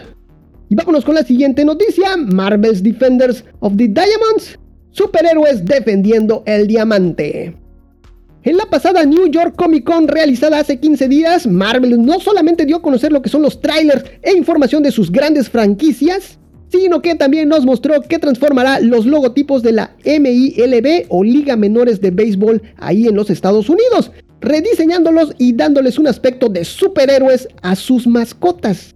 Y 0.69 0.75
vámonos 0.75 1.05
con 1.05 1.15
la 1.15 1.23
siguiente 1.23 1.65
noticia. 1.65 2.15
Marvel's 2.17 2.81
Defenders 2.81 3.43
of 3.59 3.75
the 3.75 3.87
Diamonds. 3.87 4.57
Superhéroes 4.91 5.65
defendiendo 5.65 6.43
el 6.45 6.67
diamante. 6.67 7.55
En 8.43 8.57
la 8.57 8.65
pasada 8.65 9.05
New 9.05 9.27
York 9.27 9.55
Comic 9.55 9.85
Con 9.85 10.07
realizada 10.07 10.59
hace 10.59 10.77
15 10.77 11.07
días, 11.07 11.47
Marvel 11.47 12.05
no 12.05 12.19
solamente 12.19 12.65
dio 12.65 12.77
a 12.77 12.81
conocer 12.81 13.11
lo 13.11 13.21
que 13.21 13.29
son 13.29 13.41
los 13.41 13.61
trailers 13.61 14.03
e 14.21 14.33
información 14.33 14.83
de 14.83 14.91
sus 14.91 15.11
grandes 15.11 15.49
franquicias, 15.49 16.39
sino 16.81 17.03
que 17.03 17.13
también 17.13 17.49
nos 17.49 17.65
mostró 17.65 18.01
que 18.01 18.17
transformará 18.17 18.79
los 18.79 19.05
logotipos 19.05 19.61
de 19.61 19.73
la 19.73 19.95
MILB 20.05 21.05
o 21.09 21.23
Liga 21.23 21.55
Menores 21.55 22.01
de 22.01 22.09
Béisbol 22.09 22.63
ahí 22.77 23.07
en 23.07 23.15
los 23.15 23.29
Estados 23.29 23.69
Unidos, 23.69 24.11
rediseñándolos 24.41 25.35
y 25.37 25.53
dándoles 25.53 25.99
un 25.99 26.07
aspecto 26.07 26.49
de 26.49 26.65
superhéroes 26.65 27.47
a 27.61 27.75
sus 27.75 28.07
mascotas. 28.07 28.95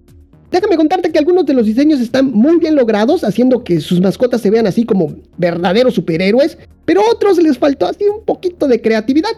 Déjame 0.49 0.75
contarte 0.75 1.11
que 1.11 1.19
algunos 1.19 1.45
de 1.45 1.53
los 1.53 1.67
diseños 1.67 1.99
están 1.99 2.31
muy 2.31 2.57
bien 2.57 2.75
logrados, 2.75 3.23
haciendo 3.23 3.63
que 3.63 3.79
sus 3.79 4.01
mascotas 4.01 4.41
se 4.41 4.49
vean 4.49 4.65
así 4.65 4.83
como 4.83 5.15
verdaderos 5.37 5.93
superhéroes, 5.93 6.57
pero 6.85 7.01
a 7.01 7.11
otros 7.11 7.37
les 7.37 7.59
faltó 7.59 7.85
así 7.85 8.05
un 8.05 8.25
poquito 8.25 8.67
de 8.67 8.81
creatividad. 8.81 9.31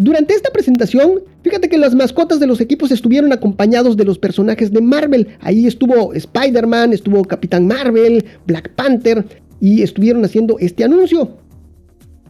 Durante 0.00 0.32
esta 0.32 0.50
presentación, 0.50 1.24
fíjate 1.42 1.68
que 1.68 1.76
las 1.76 1.94
mascotas 1.94 2.40
de 2.40 2.46
los 2.46 2.62
equipos 2.62 2.90
estuvieron 2.90 3.34
acompañados 3.34 3.98
de 3.98 4.06
los 4.06 4.18
personajes 4.18 4.72
de 4.72 4.80
Marvel. 4.80 5.28
Ahí 5.40 5.66
estuvo 5.66 6.14
Spider-Man, 6.14 6.94
estuvo 6.94 7.22
Capitán 7.22 7.66
Marvel, 7.66 8.24
Black 8.46 8.70
Panther 8.76 9.26
y 9.60 9.82
estuvieron 9.82 10.24
haciendo 10.24 10.58
este 10.58 10.84
anuncio. 10.84 11.36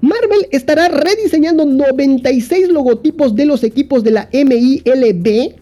Marvel 0.00 0.48
estará 0.50 0.88
rediseñando 0.88 1.64
96 1.64 2.70
logotipos 2.70 3.36
de 3.36 3.44
los 3.44 3.62
equipos 3.62 4.02
de 4.02 4.10
la 4.10 4.28
MILB 4.32 5.54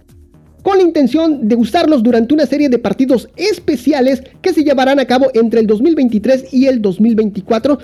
con 0.63 0.79
la 0.79 0.85
intención 0.85 1.47
de 1.47 1.57
usarlos 1.57 2.03
durante 2.03 2.33
una 2.33 2.47
serie 2.47 2.71
de 2.71 2.79
partidos 2.79 3.29
especiales 3.37 4.23
que 4.41 4.55
se 4.55 4.65
llevarán 4.65 4.99
a 4.99 5.05
cabo 5.05 5.27
entre 5.35 5.61
el 5.61 5.67
2023 5.67 6.55
y 6.55 6.69
el 6.69 6.81
2024 6.81 7.79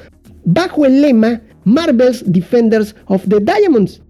bajo 0.47 0.87
el 0.87 1.03
lema 1.03 1.43
Marvel's 1.65 2.25
Defenders 2.27 2.95
of 3.07 3.23
the 3.29 3.41
Diamonds. 3.41 4.01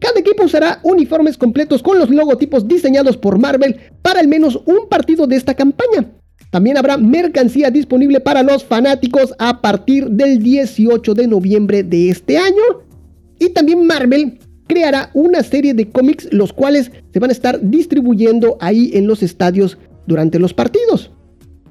Cada 0.00 0.18
equipo 0.18 0.44
usará 0.44 0.80
uniformes 0.82 1.36
completos 1.36 1.82
con 1.82 1.98
los 1.98 2.10
logotipos 2.10 2.66
diseñados 2.66 3.16
por 3.16 3.38
Marvel 3.38 3.76
para 4.02 4.20
al 4.20 4.28
menos 4.28 4.60
un 4.64 4.88
partido 4.88 5.26
de 5.26 5.36
esta 5.36 5.54
campaña. 5.54 6.10
También 6.50 6.78
habrá 6.78 6.96
mercancía 6.96 7.70
disponible 7.70 8.18
para 8.18 8.42
los 8.42 8.64
fanáticos 8.64 9.34
a 9.38 9.60
partir 9.60 10.08
del 10.08 10.42
18 10.42 11.14
de 11.14 11.26
noviembre 11.28 11.82
de 11.82 12.08
este 12.08 12.38
año. 12.38 12.62
Y 13.38 13.50
también 13.50 13.86
Marvel 13.86 14.38
creará 14.66 15.10
una 15.14 15.42
serie 15.42 15.74
de 15.74 15.90
cómics 15.90 16.28
los 16.32 16.52
cuales 16.52 16.90
se 17.12 17.18
van 17.18 17.30
a 17.30 17.32
estar 17.32 17.60
distribuyendo 17.60 18.56
ahí 18.60 18.90
en 18.94 19.06
los 19.06 19.22
estadios 19.22 19.78
durante 20.06 20.38
los 20.38 20.54
partidos. 20.54 21.10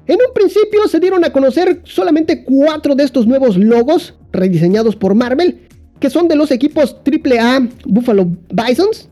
En 0.06 0.18
un 0.26 0.32
principio 0.34 0.86
se 0.88 1.00
dieron 1.00 1.24
a 1.24 1.32
conocer 1.32 1.82
solamente 1.84 2.44
cuatro 2.44 2.94
de 2.94 3.04
estos 3.04 3.26
nuevos 3.26 3.56
logos 3.56 4.14
rediseñados 4.32 4.96
por 4.96 5.14
Marvel 5.14 5.68
que 6.00 6.10
son 6.10 6.28
de 6.28 6.34
los 6.34 6.50
equipos 6.50 6.96
AAA 7.04 7.68
Buffalo 7.84 8.28
Bisons, 8.50 9.08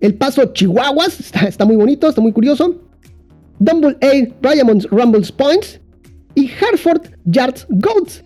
El 0.00 0.14
Paso 0.14 0.44
Chihuahuas, 0.52 1.20
está, 1.46 1.64
muy 1.64 1.76
bonito, 1.76 2.08
está 2.08 2.20
muy 2.20 2.32
curioso, 2.32 2.80
Dumble 3.60 3.96
A 4.02 4.52
Diamonds 4.52 4.88
Rumbles 4.90 5.32
Points 5.32 5.80
y 6.34 6.50
Hartford 6.50 7.02
Yards 7.24 7.66
Goats. 7.70 8.24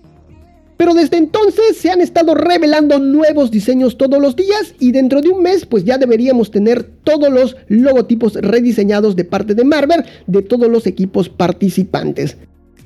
Pero 0.79 0.95
desde 0.95 1.17
entonces 1.17 1.77
se 1.77 1.91
han 1.91 2.01
estado 2.01 2.35
revelando 2.35 3.01
nuevos 3.01 3.51
diseños 3.51 3.99
todos 3.99 4.23
los 4.23 4.37
días 4.37 4.75
y 4.79 4.93
dentro 4.93 5.21
de 5.21 5.29
un 5.29 5.43
mes 5.43 5.67
pues 5.67 5.85
ya 5.85 5.99
deberíamos 5.99 6.53
tener 6.53 6.85
todos 7.03 7.31
los 7.31 7.57
logotipos 7.67 8.35
rediseñados 8.35 9.17
de 9.17 9.25
parte 9.25 9.55
de 9.55 9.65
Marvel 9.65 10.05
de 10.29 10.41
todos 10.41 10.69
los 10.71 10.87
equipos 10.87 11.29
participantes. 11.29 12.37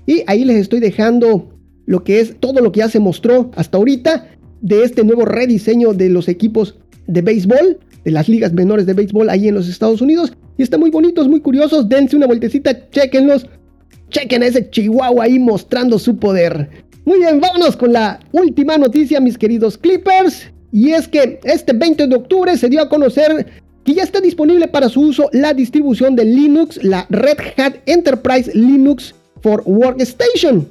Y 0.06 0.24
ahí 0.26 0.44
les 0.44 0.56
estoy 0.56 0.80
dejando 0.80 1.52
lo 1.84 2.02
que 2.02 2.20
es 2.20 2.40
todo 2.40 2.60
lo 2.60 2.72
que 2.72 2.80
ya 2.80 2.88
se 2.88 2.98
mostró 2.98 3.50
hasta 3.56 3.76
ahorita 3.76 4.26
de 4.62 4.84
este 4.84 5.04
nuevo 5.04 5.26
rediseño 5.26 5.92
de 5.92 6.08
los 6.08 6.28
equipos 6.28 6.76
de 7.06 7.20
béisbol, 7.20 7.78
de 8.04 8.10
las 8.10 8.28
ligas 8.28 8.52
menores 8.52 8.86
de 8.86 8.94
béisbol 8.94 9.28
ahí 9.28 9.48
en 9.48 9.54
los 9.54 9.68
Estados 9.68 10.00
Unidos. 10.00 10.32
Y 10.56 10.62
están 10.62 10.80
muy 10.80 10.90
bonitos, 10.90 11.28
muy 11.28 11.40
curiosos. 11.40 11.88
Dense 11.88 12.16
una 12.16 12.26
vueltecita, 12.26 12.88
chequenlos. 12.90 13.46
Chequen 14.08 14.42
a 14.42 14.46
ese 14.46 14.70
chihuahua 14.70 15.24
ahí 15.24 15.38
mostrando 15.38 15.98
su 15.98 16.16
poder. 16.16 16.68
Muy 17.04 17.18
bien, 17.18 17.40
vámonos 17.40 17.76
con 17.76 17.92
la 17.92 18.20
última 18.32 18.78
noticia, 18.78 19.20
mis 19.20 19.36
queridos 19.36 19.76
Clippers. 19.76 20.50
Y 20.70 20.90
es 20.90 21.08
que 21.08 21.40
este 21.44 21.72
20 21.72 22.06
de 22.06 22.16
octubre 22.16 22.56
se 22.56 22.68
dio 22.68 22.80
a 22.80 22.88
conocer 22.88 23.46
que 23.84 23.94
ya 23.94 24.02
está 24.02 24.20
disponible 24.20 24.68
para 24.68 24.88
su 24.88 25.00
uso 25.00 25.28
la 25.32 25.52
distribución 25.54 26.14
de 26.14 26.24
Linux, 26.24 26.82
la 26.82 27.06
Red 27.10 27.38
Hat 27.56 27.74
Enterprise 27.86 28.50
Linux 28.54 29.14
for 29.42 29.62
Workstation, 29.66 30.68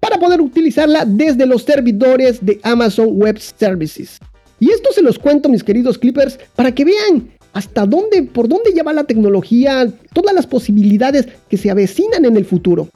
para 0.00 0.18
poder 0.18 0.40
utilizarla 0.40 1.04
desde 1.04 1.46
los 1.46 1.62
servidores 1.62 2.44
de 2.44 2.60
Amazon 2.62 3.08
Web 3.12 3.38
Services. 3.38 4.18
Y 4.60 4.70
esto 4.70 4.90
se 4.92 5.02
los 5.02 5.18
cuento, 5.18 5.48
mis 5.48 5.62
queridos 5.62 5.98
Clippers, 5.98 6.38
para 6.56 6.72
que 6.72 6.84
vean 6.84 7.30
hasta 7.52 7.86
dónde, 7.86 8.22
por 8.22 8.48
dónde 8.48 8.72
ya 8.74 8.82
va 8.82 8.92
la 8.92 9.04
tecnología, 9.04 9.90
todas 10.12 10.34
las 10.34 10.46
posibilidades 10.46 11.26
que 11.48 11.56
se 11.56 11.70
avecinan 11.70 12.24
en 12.24 12.36
el 12.36 12.44
futuro. 12.44 12.88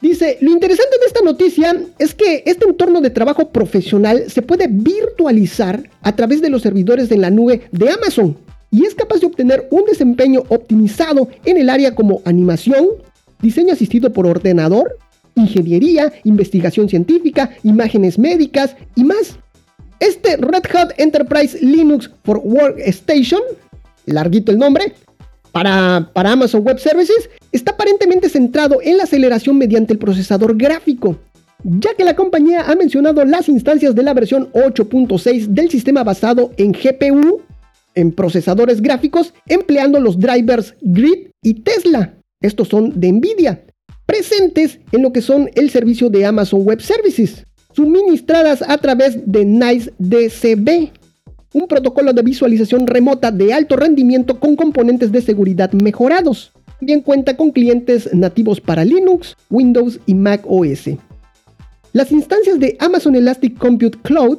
Dice, 0.00 0.36
lo 0.40 0.50
interesante 0.50 0.98
de 1.00 1.06
esta 1.06 1.22
noticia 1.22 1.82
es 1.98 2.14
que 2.14 2.42
este 2.44 2.66
entorno 2.66 3.00
de 3.00 3.10
trabajo 3.10 3.48
profesional 3.48 4.24
se 4.28 4.42
puede 4.42 4.66
virtualizar 4.68 5.88
a 6.02 6.14
través 6.14 6.42
de 6.42 6.50
los 6.50 6.62
servidores 6.62 7.10
en 7.10 7.22
la 7.22 7.30
nube 7.30 7.62
de 7.72 7.90
Amazon 7.90 8.36
y 8.70 8.84
es 8.84 8.94
capaz 8.94 9.20
de 9.20 9.26
obtener 9.26 9.66
un 9.70 9.84
desempeño 9.84 10.42
optimizado 10.48 11.28
en 11.44 11.56
el 11.56 11.70
área 11.70 11.94
como 11.94 12.20
animación, 12.24 12.86
diseño 13.40 13.72
asistido 13.72 14.12
por 14.12 14.26
ordenador, 14.26 14.98
ingeniería, 15.34 16.12
investigación 16.24 16.88
científica, 16.88 17.50
imágenes 17.62 18.18
médicas 18.18 18.76
y 18.94 19.04
más. 19.04 19.38
Este 20.00 20.36
Red 20.36 20.64
Hat 20.74 20.92
Enterprise 20.98 21.58
Linux 21.60 22.10
for 22.24 22.40
Workstation, 22.44 23.40
larguito 24.06 24.52
el 24.52 24.58
nombre, 24.58 24.94
para, 25.52 26.10
para 26.12 26.32
Amazon 26.32 26.62
Web 26.62 26.78
Services, 26.78 27.30
está 27.52 27.72
aparentemente 27.72 28.28
centrado 28.28 28.80
en 28.82 28.96
la 28.96 29.04
aceleración 29.04 29.56
mediante 29.56 29.92
el 29.92 29.98
procesador 29.98 30.56
gráfico, 30.56 31.16
ya 31.62 31.94
que 31.94 32.04
la 32.04 32.16
compañía 32.16 32.62
ha 32.66 32.74
mencionado 32.74 33.24
las 33.24 33.48
instancias 33.48 33.94
de 33.94 34.02
la 34.02 34.14
versión 34.14 34.50
8.6 34.52 35.46
del 35.46 35.70
sistema 35.70 36.02
basado 36.02 36.50
en 36.56 36.72
GPU 36.72 37.40
en 37.94 38.12
procesadores 38.12 38.80
gráficos 38.80 39.32
empleando 39.46 40.00
los 40.00 40.18
drivers 40.18 40.74
Grid 40.82 41.28
y 41.42 41.54
Tesla. 41.54 42.14
Estos 42.40 42.68
son 42.68 42.98
de 42.98 43.12
Nvidia, 43.12 43.64
presentes 44.06 44.78
en 44.92 45.02
lo 45.02 45.12
que 45.12 45.22
son 45.22 45.50
el 45.54 45.70
servicio 45.70 46.10
de 46.10 46.24
Amazon 46.24 46.62
Web 46.64 46.80
Services, 46.80 47.44
suministradas 47.74 48.62
a 48.62 48.78
través 48.78 49.18
de 49.26 49.44
NICE 49.44 49.92
DCB, 49.98 50.90
un 51.52 51.68
protocolo 51.68 52.12
de 52.12 52.22
visualización 52.22 52.86
remota 52.86 53.30
de 53.30 53.52
alto 53.52 53.76
rendimiento 53.76 54.40
con 54.40 54.56
componentes 54.56 55.12
de 55.12 55.22
seguridad 55.22 55.72
mejorados. 55.72 56.52
También 56.78 57.00
cuenta 57.00 57.36
con 57.36 57.50
clientes 57.50 58.12
nativos 58.12 58.60
para 58.60 58.84
Linux, 58.84 59.36
Windows 59.48 60.00
y 60.06 60.14
Mac 60.14 60.42
OS. 60.46 60.90
Las 61.92 62.10
instancias 62.10 62.58
de 62.58 62.76
Amazon 62.80 63.14
Elastic 63.14 63.56
Compute 63.56 63.98
Cloud 64.02 64.38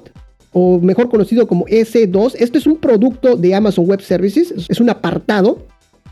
o 0.58 0.80
mejor 0.80 1.10
conocido 1.10 1.47
como 1.47 1.65
S2. 1.65 2.36
Este 2.39 2.58
es 2.58 2.65
un 2.65 2.78
producto 2.78 3.36
de 3.36 3.54
Amazon 3.54 3.86
Web 3.88 4.01
Services, 4.01 4.54
es 4.69 4.80
un 4.80 4.89
apartado. 4.89 5.67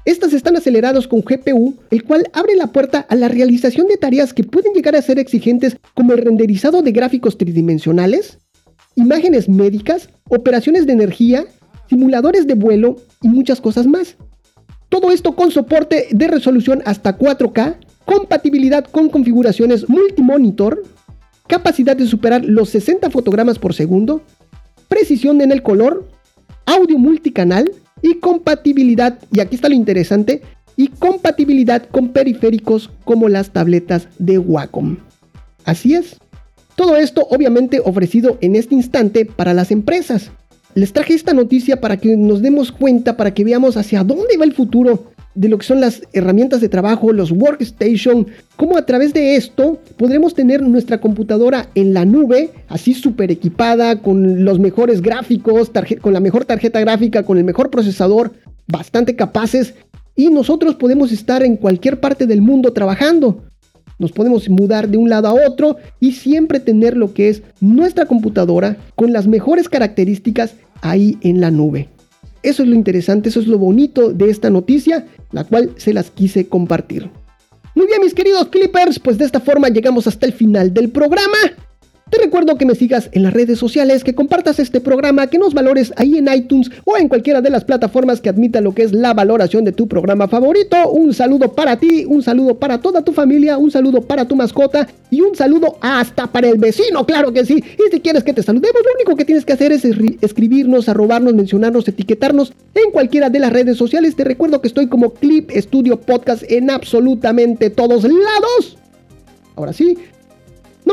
Estas 0.06 0.34
están 0.34 0.58
acelerados 0.58 1.08
con 1.08 1.22
GPU, 1.22 1.76
el 1.90 2.04
cual 2.04 2.30
abre 2.34 2.56
la 2.56 2.68
puerta 2.68 3.06
a 3.08 3.16
la 3.16 3.30
realización 3.30 3.88
de 3.88 3.98
tareas 3.98 4.34
que 4.34 4.44
pueden 4.44 4.74
llegar 4.74 4.96
a 4.96 5.02
ser 5.02 5.18
exigentes 5.18 5.78
como 5.94 6.12
el 6.12 6.20
renderizado 6.20 6.82
de 6.82 6.92
gráficos 6.92 7.38
tridimensionales, 7.38 8.38
imágenes 8.96 9.48
médicas, 9.48 10.10
operaciones 10.30 10.86
de 10.86 10.94
energía, 10.94 11.46
simuladores 11.90 12.48
de 12.48 12.56
vuelo 12.56 12.98
y 13.22 13.30
muchas 13.30 13.62
cosas 13.62 13.88
más. 13.88 14.18
Todo 14.90 15.10
esto 15.10 15.36
con 15.36 15.52
soporte 15.52 16.10
de 16.12 16.28
resolución 16.28 16.82
hasta 16.86 17.18
4K, 17.18 17.78
compatibilidad 18.06 18.84
con 18.84 19.10
configuraciones 19.10 19.88
multimonitor, 19.88 20.84
capacidad 21.48 21.96
de 21.96 22.08
superar 22.08 22.44
los 22.44 22.70
60 22.70 23.10
fotogramas 23.10 23.58
por 23.58 23.74
segundo, 23.74 24.22
precisión 24.90 25.40
en 25.40 25.54
el 25.54 25.64
color, 25.64 26.10
audio 26.66 26.98
multicanal 26.98 27.72
y 28.04 28.16
compatibilidad, 28.16 29.18
y 29.32 29.40
aquí 29.40 29.56
está 29.56 29.70
lo 29.70 29.76
interesante, 29.76 30.44
y 30.76 30.90
compatibilidad 30.90 31.88
con 31.90 32.10
periféricos 32.10 32.92
como 33.06 33.30
las 33.30 33.50
tabletas 33.50 34.08
de 34.20 34.38
Wacom. 34.38 34.98
Así 35.66 35.96
es. 35.96 36.18
Todo 36.76 36.98
esto 36.98 37.28
obviamente 37.30 37.80
ofrecido 37.84 38.38
en 38.42 38.56
este 38.56 38.76
instante 38.76 39.26
para 39.26 39.54
las 39.54 39.72
empresas. 39.72 40.32
Les 40.76 40.92
traje 40.92 41.14
esta 41.14 41.34
noticia 41.34 41.80
para 41.80 41.98
que 41.98 42.18
nos 42.18 42.42
demos 42.42 42.72
cuenta, 42.72 43.16
para 43.16 43.34
que 43.34 43.44
veamos 43.44 43.78
hacia 43.78 44.04
dónde 44.04 44.38
va 44.38 44.46
el 44.46 44.54
futuro 44.54 45.13
de 45.36 45.50
lo 45.50 45.58
que 45.58 45.66
son 45.66 45.82
las 45.82 46.04
herramientas 46.14 46.62
de 46.62 46.70
trabajo, 46.70 47.12
los 47.12 47.32
workstation, 47.32 48.28
cómo 48.56 48.78
a 48.78 48.86
través 48.86 49.14
de 49.14 49.36
esto 49.36 49.80
podremos 49.98 50.34
tener 50.34 50.62
nuestra 50.62 51.00
computadora 51.00 51.70
en 51.76 51.94
la 51.94 52.06
nube, 52.06 52.52
así 52.68 52.94
súper 52.94 53.32
equipada, 53.32 54.02
con 54.02 54.46
los 54.46 54.60
mejores 54.60 55.02
gráficos, 55.02 55.72
con 56.02 56.14
la 56.14 56.20
mejor 56.20 56.46
tarjeta 56.46 56.80
gráfica, 56.80 57.24
con 57.24 57.38
el 57.38 57.44
mejor 57.44 57.70
procesador, 57.70 58.34
bastante 58.68 59.16
capaces, 59.16 59.74
y 60.16 60.30
nosotros 60.30 60.76
podemos 60.76 61.12
estar 61.12 61.44
en 61.44 61.58
cualquier 61.58 62.00
parte 62.00 62.28
del 62.28 62.42
mundo 62.42 62.72
trabajando. 62.74 63.44
Nos 64.00 64.12
podemos 64.12 64.50
mudar 64.50 64.90
de 64.90 64.98
un 64.98 65.10
lado 65.10 65.28
a 65.28 65.48
otro 65.48 65.78
y 66.00 66.14
siempre 66.14 66.60
tener 66.60 66.98
lo 66.98 67.14
que 67.14 67.30
es 67.30 67.42
nuestra 67.62 68.06
computadora 68.06 68.78
con 68.96 69.14
las 69.14 69.28
mejores 69.28 69.70
características 69.70 70.56
ahí 70.82 71.18
en 71.22 71.42
la 71.42 71.52
nube. 71.52 71.90
Eso 72.44 72.64
es 72.64 72.70
lo 72.70 72.76
interesante, 72.76 73.30
eso 73.30 73.40
es 73.40 73.48
lo 73.48 73.58
bonito 73.58 74.12
de 74.12 74.30
esta 74.30 74.50
noticia, 74.50 75.06
la 75.34 75.44
cual 75.44 75.72
se 75.78 75.94
las 75.94 76.10
quise 76.10 76.48
compartir. 76.48 77.10
Muy 77.76 77.88
bien, 77.88 78.02
mis 78.02 78.14
queridos 78.14 78.48
Clippers, 78.48 79.00
pues 79.00 79.18
de 79.18 79.26
esta 79.26 79.40
forma 79.40 79.68
llegamos 79.68 80.08
hasta 80.08 80.26
el 80.26 80.34
final 80.34 80.74
del 80.74 80.92
programa. 80.92 81.38
Te 82.14 82.22
recuerdo 82.22 82.60
que 82.60 82.68
me 82.68 82.76
sigas 82.76 83.10
en 83.14 83.24
las 83.24 83.34
redes 83.34 83.58
sociales, 83.58 84.04
que 84.04 84.14
compartas 84.14 84.60
este 84.60 84.80
programa, 84.80 85.26
que 85.26 85.40
nos 85.40 85.56
valores 85.56 85.92
ahí 85.96 86.20
en 86.20 86.32
iTunes 86.32 86.70
o 86.86 86.96
en 86.96 87.08
cualquiera 87.08 87.42
de 87.42 87.50
las 87.50 87.66
plataformas 87.66 88.22
que 88.22 88.30
admitan 88.30 88.66
lo 88.66 88.76
que 88.76 88.84
es 88.84 88.92
la 88.92 89.16
valoración 89.16 89.66
de 89.66 89.72
tu 89.72 89.88
programa 89.88 90.28
favorito. 90.28 90.92
Un 90.92 91.16
saludo 91.16 91.54
para 91.54 91.78
ti, 91.78 92.06
un 92.08 92.22
saludo 92.22 92.60
para 92.60 92.80
toda 92.80 93.02
tu 93.02 93.14
familia, 93.14 93.58
un 93.58 93.72
saludo 93.72 94.04
para 94.04 94.28
tu 94.28 94.36
mascota 94.36 94.88
y 95.10 95.22
un 95.22 95.36
saludo 95.36 95.80
hasta 95.82 96.28
para 96.28 96.50
el 96.50 96.60
vecino, 96.60 97.04
claro 97.04 97.34
que 97.34 97.48
sí. 97.48 97.56
Y 97.56 97.92
si 97.92 98.00
quieres 98.00 98.24
que 98.24 98.34
te 98.34 98.44
saludemos, 98.44 98.84
lo 98.86 98.94
único 98.94 99.16
que 99.16 99.26
tienes 99.26 99.44
que 99.44 99.54
hacer 99.54 99.72
es 99.72 99.84
escribirnos, 99.84 100.90
arrobarnos, 100.90 101.34
mencionarnos, 101.34 101.88
etiquetarnos 101.88 102.54
en 102.76 102.92
cualquiera 102.92 103.32
de 103.32 103.40
las 103.40 103.52
redes 103.52 103.76
sociales. 103.76 104.16
Te 104.16 104.24
recuerdo 104.24 104.62
que 104.62 104.68
estoy 104.68 104.86
como 104.86 105.16
Clip 105.16 105.50
Studio 105.50 106.00
Podcast 106.00 106.44
en 106.48 106.70
absolutamente 106.70 107.72
todos 107.72 108.04
lados. 108.04 108.78
Ahora 109.56 109.74
sí, 109.74 109.98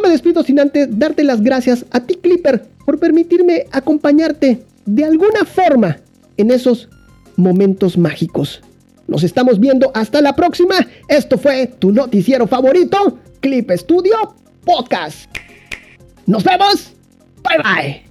no 0.01 0.09
me 0.09 0.13
despido 0.13 0.43
sin 0.43 0.59
antes 0.59 0.89
darte 0.99 1.25
las 1.25 1.43
gracias 1.43 1.85
a 1.91 2.01
ti 2.01 2.15
Clipper 2.15 2.63
por 2.87 2.99
permitirme 2.99 3.67
acompañarte 3.71 4.63
de 4.87 5.05
alguna 5.05 5.45
forma 5.45 5.99
en 6.39 6.51
esos 6.51 6.89
momentos 7.37 7.99
mágicos. 7.99 8.63
Nos 9.07 9.25
estamos 9.25 9.61
viendo 9.61 9.91
hasta 9.95 10.23
la 10.23 10.35
próxima. 10.35 10.75
Esto 11.09 11.37
fue 11.37 11.67
tu 11.67 11.93
noticiero 11.93 12.47
favorito, 12.47 13.19
Clip 13.41 13.71
Studio 13.73 14.35
Podcast. 14.65 15.31
Nos 16.27 16.45
vemos. 16.45 16.93
Bye 17.43 17.63
bye. 17.63 18.10